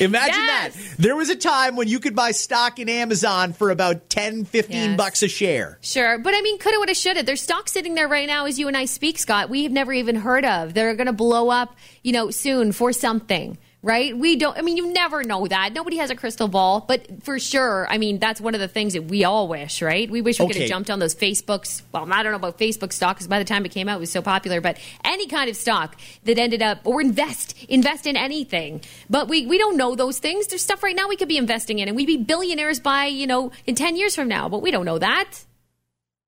Imagine 0.00 0.46
that. 0.46 0.70
There 0.98 1.14
was 1.14 1.28
a 1.28 1.36
time 1.36 1.76
when 1.76 1.88
you 1.88 2.00
could 2.00 2.16
buy 2.16 2.30
stock 2.30 2.78
in 2.78 2.88
Amazon 2.88 3.52
for 3.52 3.68
about 3.68 4.08
10, 4.08 4.46
15 4.46 4.74
Yes. 4.74 4.96
bucks 4.96 5.22
a 5.22 5.28
share. 5.28 5.76
Sure, 5.82 6.16
but 6.18 6.32
I 6.32 6.40
mean, 6.40 6.58
coulda, 6.58 6.78
woulda, 6.78 6.94
shoulda. 6.94 7.22
There's 7.22 7.42
stock 7.42 7.68
sitting 7.68 7.94
there 7.94 8.08
right 8.08 8.26
now 8.26 8.46
as 8.46 8.58
you 8.58 8.66
and 8.66 8.78
I 8.78 8.86
speak, 8.86 9.18
Scott. 9.18 9.50
We 9.50 9.64
have 9.64 9.72
never 9.72 9.92
even 9.92 10.16
heard 10.16 10.46
of. 10.46 10.72
They're 10.72 10.94
going 10.94 11.06
to 11.06 11.12
blow 11.12 11.50
up, 11.50 11.76
you 12.02 12.12
know, 12.12 12.30
soon 12.30 12.72
for 12.72 12.94
something, 12.94 13.58
right? 13.84 14.16
We 14.16 14.36
don't, 14.36 14.56
I 14.56 14.62
mean, 14.62 14.78
you 14.78 14.92
never 14.92 15.22
know 15.22 15.46
that. 15.46 15.74
Nobody 15.74 15.98
has 15.98 16.08
a 16.08 16.16
crystal 16.16 16.48
ball, 16.48 16.80
but 16.88 17.22
for 17.22 17.38
sure, 17.38 17.86
I 17.88 17.98
mean, 17.98 18.18
that's 18.18 18.40
one 18.40 18.54
of 18.54 18.60
the 18.60 18.66
things 18.66 18.94
that 18.94 19.04
we 19.04 19.24
all 19.24 19.46
wish, 19.46 19.82
right? 19.82 20.10
We 20.10 20.22
wish 20.22 20.40
we 20.40 20.46
could 20.46 20.56
have 20.56 20.68
jumped 20.68 20.90
on 20.90 21.00
those 21.00 21.14
Facebooks. 21.14 21.82
Well, 21.92 22.10
I 22.10 22.22
don't 22.22 22.32
know 22.32 22.36
about 22.36 22.58
Facebook 22.58 22.94
stock 22.94 23.16
because 23.16 23.28
by 23.28 23.38
the 23.38 23.44
time 23.44 23.66
it 23.66 23.72
came 23.72 23.88
out, 23.88 23.98
it 23.98 24.00
was 24.00 24.10
so 24.10 24.22
popular, 24.22 24.62
but 24.62 24.78
any 25.04 25.26
kind 25.26 25.50
of 25.50 25.56
stock 25.56 25.96
that 26.24 26.38
ended 26.38 26.62
up, 26.62 26.80
or 26.84 27.02
invest, 27.02 27.54
invest 27.68 28.06
in 28.06 28.16
anything. 28.16 28.80
But 29.10 29.28
we, 29.28 29.46
we 29.46 29.58
don't 29.58 29.76
know 29.76 29.94
those 29.94 30.18
things. 30.18 30.46
There's 30.46 30.62
stuff 30.62 30.82
right 30.82 30.96
now 30.96 31.06
we 31.06 31.16
could 31.16 31.28
be 31.28 31.36
investing 31.36 31.78
in 31.78 31.86
and 31.86 31.94
we'd 31.94 32.06
be 32.06 32.16
billionaires 32.16 32.80
by, 32.80 33.04
you 33.04 33.26
know, 33.26 33.52
in 33.66 33.74
10 33.74 33.96
years 33.96 34.14
from 34.14 34.28
now, 34.28 34.48
but 34.48 34.62
we 34.62 34.70
don't 34.70 34.86
know 34.86 34.98
that. 34.98 35.44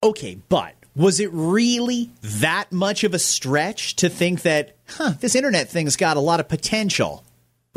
Okay, 0.03 0.37
but 0.47 0.75
was 0.95 1.19
it 1.19 1.31
really 1.33 2.11
that 2.21 2.71
much 2.71 3.03
of 3.03 3.15
a 3.15 3.19
stretch 3.19 3.95
to 3.95 4.09
think 4.09 4.43
that, 4.43 4.75
huh, 4.87 5.13
this 5.19 5.33
internet 5.33 5.69
thing's 5.69 5.95
got 5.95 6.17
a 6.17 6.19
lot 6.19 6.39
of 6.39 6.47
potential? 6.47 7.23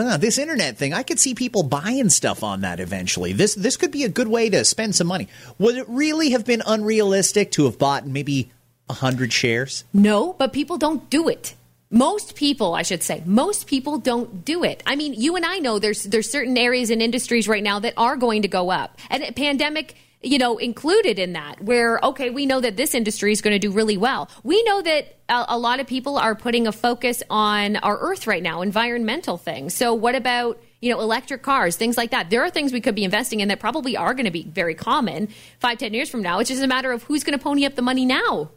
Huh, 0.01 0.17
this 0.17 0.39
internet 0.39 0.79
thing, 0.79 0.95
I 0.95 1.03
could 1.03 1.21
see 1.21 1.35
people 1.35 1.63
buying 1.63 2.09
stuff 2.09 2.43
on 2.43 2.63
that 2.63 2.81
eventually. 2.81 3.35
This 3.35 3.55
this 3.55 3.77
could 3.77 3.91
be 3.91 4.05
a 4.05 4.09
good 4.09 4.29
way 4.29 4.49
to 4.49 4.65
spend 4.65 4.95
some 4.95 5.07
money. 5.07 5.29
Would 5.59 5.77
it 5.77 5.87
really 5.89 6.31
have 6.31 6.47
been 6.47 6.63
unrealistic 6.67 7.51
to 7.53 7.67
have 7.67 7.79
bought 7.79 8.07
maybe 8.07 8.51
hundred 8.89 9.31
shares? 9.31 9.85
No, 9.93 10.33
but 10.33 10.55
people 10.55 10.79
don't 10.79 11.11
do 11.11 11.29
it. 11.29 11.55
Most 11.91 12.35
people, 12.35 12.75
I 12.75 12.83
should 12.83 13.03
say, 13.03 13.23
most 13.27 13.67
people 13.67 13.99
don't 13.99 14.43
do 14.43 14.65
it. 14.65 14.83
I 14.87 14.97
mean, 14.97 15.13
you 15.13 15.37
and 15.37 15.45
I 15.45 15.59
know 15.59 15.79
there's 15.79 16.05
there's 16.05 16.31
certain 16.31 16.57
areas 16.57 16.89
and 16.89 17.03
industries 17.03 17.47
right 17.47 17.63
now 17.63 17.81
that 17.81 17.95
are 17.99 18.17
going 18.17 18.43
to 18.43 18.49
go 18.49 18.71
up, 18.71 18.99
and 19.11 19.23
a 19.23 19.33
pandemic, 19.33 19.97
you 20.23 20.39
know, 20.39 20.59
included 20.59 21.19
in 21.19 21.33
that. 21.35 21.63
Where 21.63 21.99
okay, 22.03 22.31
we 22.31 22.47
know 22.47 22.61
that 22.61 22.77
this 22.77 22.95
industry 22.95 23.33
is 23.33 23.41
going 23.41 23.55
to 23.55 23.59
do 23.59 23.71
really 23.71 23.97
well. 23.97 24.29
We 24.43 24.63
know 24.65 24.83
that 24.83 25.19
a, 25.29 25.45
a 25.49 25.59
lot 25.59 25.81
of 25.81 25.87
people 25.87 26.19
are 26.19 26.35
putting 26.35 26.67
a 26.67 26.73
focus 26.73 27.23
on 27.31 27.77
our 27.77 27.99
Earth 27.99 28.27
right 28.27 28.43
now, 28.43 28.63
environmental 28.63 29.37
things. 29.39 29.75
So, 29.75 29.95
what 29.95 30.15
about 30.15 30.61
you 30.81 30.91
know, 30.91 31.01
electric 31.01 31.43
cars, 31.43 31.77
things 31.77 31.97
like 31.99 32.11
that. 32.11 32.31
There 32.31 32.43
are 32.43 32.51
things 32.51 32.73
we 32.73 32.81
could 32.81 32.95
be 32.95 33.05
investing 33.05 33.41
in 33.41 33.49
that 33.49 33.61
probably 33.61 33.97
are 33.99 34.15
going 34.15 34.25
to 34.25 34.31
be 34.31 34.45
very 34.45 34.75
common 34.75 35.29
five, 35.59 35.79
ten 35.79 35.93
years 35.93 36.09
from 36.09 36.23
now. 36.23 36.39
It's 36.39 36.49
just 36.49 36.63
a 36.63 36.67
matter 36.67 36.91
of 36.91 37.03
who's 37.03 37.23
going 37.23 37.39
to 37.39 37.43
pony 37.43 37.67
up 37.67 37.75
the 37.75 37.83
money 37.83 38.07
now. 38.07 38.51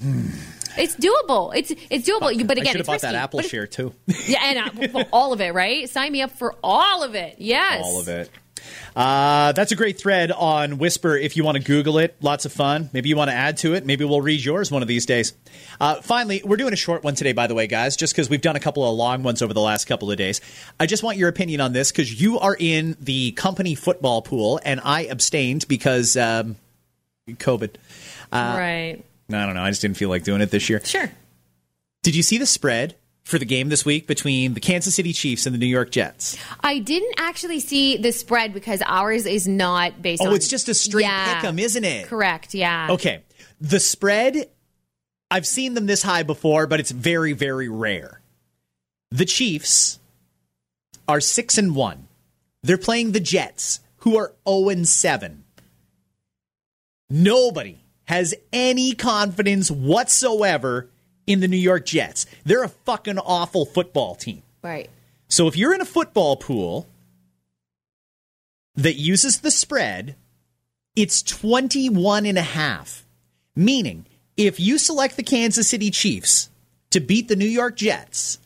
It's 0.00 0.94
doable. 0.94 1.52
It's 1.56 1.72
it's 1.90 2.08
doable. 2.08 2.46
But 2.46 2.58
I 2.58 2.60
again, 2.60 2.66
should 2.66 2.66
have 2.66 2.80
it's 2.80 2.86
bought 2.86 2.92
risky. 2.92 3.06
that 3.08 3.14
Apple 3.14 3.40
share 3.40 3.66
too. 3.66 3.94
Yeah, 4.26 4.38
and 4.44 4.94
uh, 4.94 5.04
all 5.12 5.32
of 5.32 5.40
it, 5.40 5.52
right? 5.52 5.88
Sign 5.88 6.12
me 6.12 6.22
up 6.22 6.30
for 6.30 6.54
all 6.62 7.02
of 7.02 7.14
it. 7.14 7.36
Yes, 7.38 7.82
All 7.84 8.00
of 8.00 8.08
it. 8.08 8.30
Uh, 8.96 9.52
that's 9.52 9.72
a 9.72 9.76
great 9.76 9.98
thread 9.98 10.32
on 10.32 10.78
Whisper 10.78 11.16
if 11.16 11.36
you 11.36 11.44
want 11.44 11.56
to 11.56 11.62
Google 11.62 11.98
it. 11.98 12.16
Lots 12.20 12.44
of 12.44 12.52
fun. 12.52 12.90
Maybe 12.92 13.08
you 13.08 13.16
want 13.16 13.30
to 13.30 13.36
add 13.36 13.56
to 13.58 13.74
it. 13.74 13.84
Maybe 13.86 14.04
we'll 14.04 14.20
read 14.20 14.44
yours 14.44 14.70
one 14.70 14.82
of 14.82 14.88
these 14.88 15.06
days. 15.06 15.32
Uh, 15.80 16.00
finally, 16.00 16.42
we're 16.44 16.56
doing 16.56 16.72
a 16.72 16.76
short 16.76 17.04
one 17.04 17.14
today, 17.14 17.32
by 17.32 17.46
the 17.46 17.54
way, 17.54 17.66
guys, 17.66 17.96
just 17.96 18.12
because 18.12 18.28
we've 18.28 18.40
done 18.40 18.56
a 18.56 18.60
couple 18.60 18.88
of 18.88 18.96
long 18.96 19.22
ones 19.22 19.42
over 19.42 19.54
the 19.54 19.60
last 19.60 19.86
couple 19.86 20.10
of 20.10 20.16
days. 20.16 20.40
I 20.80 20.86
just 20.86 21.02
want 21.02 21.16
your 21.16 21.28
opinion 21.28 21.60
on 21.60 21.72
this 21.72 21.92
because 21.92 22.20
you 22.20 22.38
are 22.38 22.56
in 22.58 22.96
the 23.00 23.32
company 23.32 23.74
football 23.74 24.22
pool, 24.22 24.60
and 24.64 24.80
I 24.84 25.02
abstained 25.02 25.66
because 25.68 26.16
um, 26.16 26.56
COVID. 27.28 27.74
right. 28.32 29.02
I 29.30 29.46
don't 29.46 29.54
know. 29.54 29.62
I 29.62 29.70
just 29.70 29.82
didn't 29.82 29.98
feel 29.98 30.08
like 30.08 30.24
doing 30.24 30.40
it 30.40 30.50
this 30.50 30.68
year. 30.70 30.80
Sure. 30.84 31.10
Did 32.02 32.16
you 32.16 32.22
see 32.22 32.38
the 32.38 32.46
spread 32.46 32.96
for 33.28 33.38
the 33.38 33.44
game 33.44 33.68
this 33.68 33.84
week 33.84 34.06
between 34.06 34.54
the 34.54 34.60
Kansas 34.60 34.94
City 34.94 35.12
Chiefs 35.12 35.44
and 35.46 35.54
the 35.54 35.58
New 35.58 35.66
York 35.66 35.90
Jets? 35.90 36.36
I 36.60 36.78
didn't 36.78 37.14
actually 37.18 37.60
see 37.60 37.96
the 37.98 38.10
spread 38.10 38.54
because 38.54 38.82
ours 38.86 39.26
is 39.26 39.46
not 39.46 40.00
based 40.00 40.22
Oh, 40.22 40.28
on. 40.28 40.34
it's 40.34 40.48
just 40.48 40.68
a 40.68 40.74
straight 40.74 41.02
Yeah. 41.02 41.34
pick 41.34 41.44
'em, 41.44 41.58
isn't 41.58 41.84
it? 41.84 42.06
Correct. 42.06 42.54
Yeah. 42.54 42.88
Okay. 42.90 43.20
The 43.60 43.80
spread, 43.80 44.48
I've 45.30 45.46
seen 45.46 45.74
them 45.74 45.86
this 45.86 46.02
high 46.02 46.22
before, 46.22 46.66
but 46.66 46.80
it's 46.80 46.90
very, 46.90 47.34
very 47.34 47.68
rare. 47.68 48.20
The 49.10 49.24
Chiefs 49.26 49.98
are 51.06 51.20
6 51.20 51.58
and 51.58 51.74
1. 51.74 52.08
They're 52.62 52.78
playing 52.78 53.12
the 53.12 53.20
Jets, 53.20 53.80
who 53.98 54.16
are 54.16 54.32
0 54.48 54.68
and 54.70 54.88
7. 54.88 55.44
Nobody 57.10 57.78
has 58.06 58.34
any 58.52 58.94
confidence 58.94 59.70
whatsoever 59.70 60.88
in 61.28 61.40
the 61.40 61.46
New 61.46 61.56
York 61.56 61.86
Jets. 61.86 62.26
They're 62.44 62.64
a 62.64 62.68
fucking 62.68 63.18
awful 63.18 63.66
football 63.66 64.16
team. 64.16 64.42
Right. 64.62 64.90
So 65.28 65.46
if 65.46 65.56
you're 65.56 65.74
in 65.74 65.80
a 65.80 65.84
football 65.84 66.36
pool 66.36 66.88
that 68.74 68.94
uses 68.94 69.40
the 69.40 69.50
spread, 69.50 70.16
it's 70.96 71.22
21 71.22 72.26
and 72.26 72.38
a 72.38 72.42
half. 72.42 73.06
Meaning, 73.54 74.06
if 74.36 74.58
you 74.58 74.78
select 74.78 75.16
the 75.16 75.22
Kansas 75.22 75.68
City 75.68 75.90
Chiefs 75.90 76.48
to 76.90 77.00
beat 77.00 77.28
the 77.28 77.36
New 77.36 77.44
York 77.44 77.76
Jets, 77.76 78.38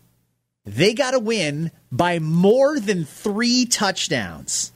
they 0.64 0.92
got 0.92 1.12
to 1.12 1.18
win 1.18 1.70
by 1.90 2.18
more 2.18 2.80
than 2.80 3.04
3 3.04 3.66
touchdowns. 3.66 4.72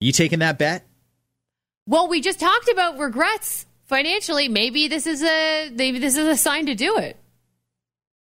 You 0.00 0.12
taking 0.12 0.38
that 0.40 0.58
bet? 0.58 0.84
Well, 1.86 2.08
we 2.08 2.20
just 2.20 2.40
talked 2.40 2.68
about 2.68 2.98
regrets 2.98 3.66
financially. 3.84 4.48
Maybe 4.48 4.88
this 4.88 5.06
is 5.06 5.22
a 5.22 5.70
maybe 5.70 5.98
this 5.98 6.16
is 6.16 6.26
a 6.26 6.36
sign 6.36 6.66
to 6.66 6.74
do 6.74 6.96
it. 6.96 7.16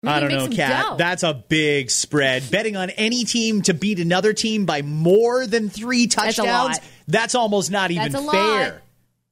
Maybe 0.02 0.14
I 0.14 0.20
don't 0.20 0.30
know, 0.32 0.48
Kat. 0.48 0.84
dough. 0.86 0.96
That's 0.96 1.22
a 1.22 1.32
big 1.32 1.88
spread. 1.90 2.50
Betting 2.50 2.76
on 2.76 2.90
any 2.90 3.24
team 3.24 3.62
to 3.62 3.74
beat 3.74 4.00
another 4.00 4.32
team 4.32 4.66
by 4.66 4.82
more 4.82 5.46
than 5.46 5.68
three 5.70 6.08
touchdowns, 6.08 6.76
lot. 6.78 6.80
that's 7.06 7.34
almost 7.36 7.70
not 7.70 7.90
even 7.92 8.10
That's 8.10 8.24
a 8.26 8.30
fair. 8.30 8.72
lot. 8.72 8.82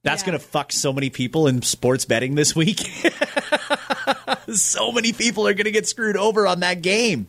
That's 0.03 0.21
Yeah. 0.23 0.27
going 0.27 0.39
to 0.39 0.45
fuck 0.45 0.71
so 0.71 0.93
many 0.93 1.09
people 1.09 1.47
in 1.47 1.61
sports 1.61 2.05
betting 2.05 2.35
this 2.35 2.55
week. 2.55 2.79
so 4.53 4.91
many 4.91 5.13
people 5.13 5.47
are 5.47 5.53
going 5.53 5.65
to 5.65 5.71
get 5.71 5.87
screwed 5.87 6.17
over 6.17 6.47
on 6.47 6.61
that 6.61 6.81
game. 6.81 7.27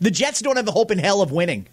The 0.00 0.10
Jets 0.10 0.40
don't 0.40 0.56
have 0.56 0.68
a 0.68 0.72
hope 0.72 0.90
in 0.90 0.98
hell 0.98 1.22
of 1.22 1.32
winning. 1.32 1.66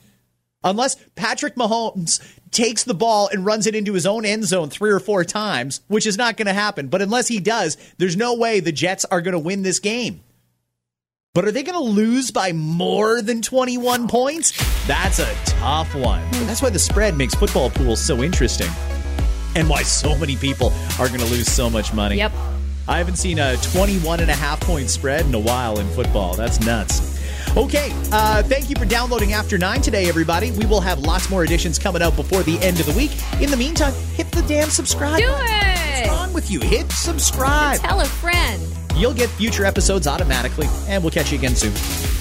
Unless 0.64 0.98
Patrick 1.16 1.56
Mahomes 1.56 2.20
takes 2.52 2.84
the 2.84 2.94
ball 2.94 3.30
and 3.32 3.46
runs 3.46 3.66
it 3.66 3.74
into 3.76 3.94
his 3.94 4.06
own 4.06 4.26
end 4.26 4.44
zone 4.46 4.70
three 4.70 4.92
or 4.92 5.00
four 5.00 5.24
times, 5.24 5.82
which 5.88 6.06
is 6.06 6.18
not 6.18 6.38
going 6.38 6.46
to 6.48 6.54
happen. 6.54 6.88
But 6.88 7.02
unless 7.02 7.28
he 7.28 7.40
does, 7.40 7.78
there's 7.98 8.16
no 8.16 8.36
way 8.36 8.60
the 8.60 8.72
Jets 8.72 9.04
are 9.06 9.22
going 9.22 9.32
to 9.34 9.40
win 9.40 9.64
this 9.64 9.80
game. 9.80 10.22
But 11.34 11.46
are 11.46 11.52
they 11.54 11.64
going 11.64 11.80
to 11.80 11.90
lose 11.90 12.30
by 12.30 12.52
more 12.52 13.22
than 13.22 13.42
21 13.42 14.10
points? 14.10 14.52
That's 14.86 15.20
a 15.20 15.34
tough 15.46 15.96
one. 15.96 16.22
But 16.32 16.46
that's 16.46 16.62
why 16.62 16.72
the 16.72 16.80
spread 16.80 17.16
makes 17.16 17.34
football 17.34 17.70
pools 17.70 18.02
so 18.02 18.22
interesting. 18.22 18.68
And 19.56 19.70
why 19.70 19.84
so 19.84 20.18
many 20.18 20.36
people 20.36 20.74
are 21.00 21.08
going 21.08 21.22
to 21.22 21.26
lose 21.28 21.50
so 21.50 21.70
much 21.70 21.94
money. 21.94 22.18
Yep. 22.18 22.34
I 22.86 22.98
haven't 22.98 23.16
seen 23.16 23.40
a 23.40 23.56
21 23.72 24.20
and 24.20 24.30
a 24.30 24.34
half 24.34 24.60
point 24.60 24.90
spread 24.90 25.26
in 25.26 25.34
a 25.34 25.40
while 25.40 25.80
in 25.80 25.88
football. 25.92 26.36
That's 26.36 26.60
nuts. 26.66 27.18
Okay, 27.56 27.92
uh, 28.12 28.44
thank 28.44 28.70
you 28.70 28.76
for 28.76 28.86
downloading 28.86 29.32
After 29.32 29.58
9 29.58 29.82
today, 29.82 30.10
everybody. 30.10 30.52
We 30.52 30.66
will 30.66 30.82
have 30.82 31.00
lots 31.00 31.30
more 31.30 31.46
editions 31.46 31.80
coming 31.80 32.02
out 32.02 32.18
before 32.18 32.44
the 32.44 32.60
end 32.60 32.82
of 32.82 32.88
the 32.88 32.94
week. 32.94 33.12
In 33.42 33.50
the 33.50 33.58
meantime, 33.58 33.94
hit 34.16 34.30
the 34.32 34.42
damn 34.42 34.70
subscribe 34.70 35.20
Do 35.20 35.28
button. 35.28 35.46
What's 35.46 36.02
it. 36.02 36.08
wrong 36.10 36.34
with 36.34 36.52
you? 36.52 36.60
Hit 36.60 36.92
subscribe. 36.92 37.80
Tell 37.80 38.02
a 38.02 38.06
friend. 38.06 38.62
You'll 39.02 39.16
get 39.16 39.30
future 39.30 39.66
episodes 39.66 40.06
automatically, 40.06 40.68
and 40.88 41.04
we'll 41.04 41.10
catch 41.10 41.32
you 41.32 41.40
again 41.40 41.56
soon. 41.56 42.21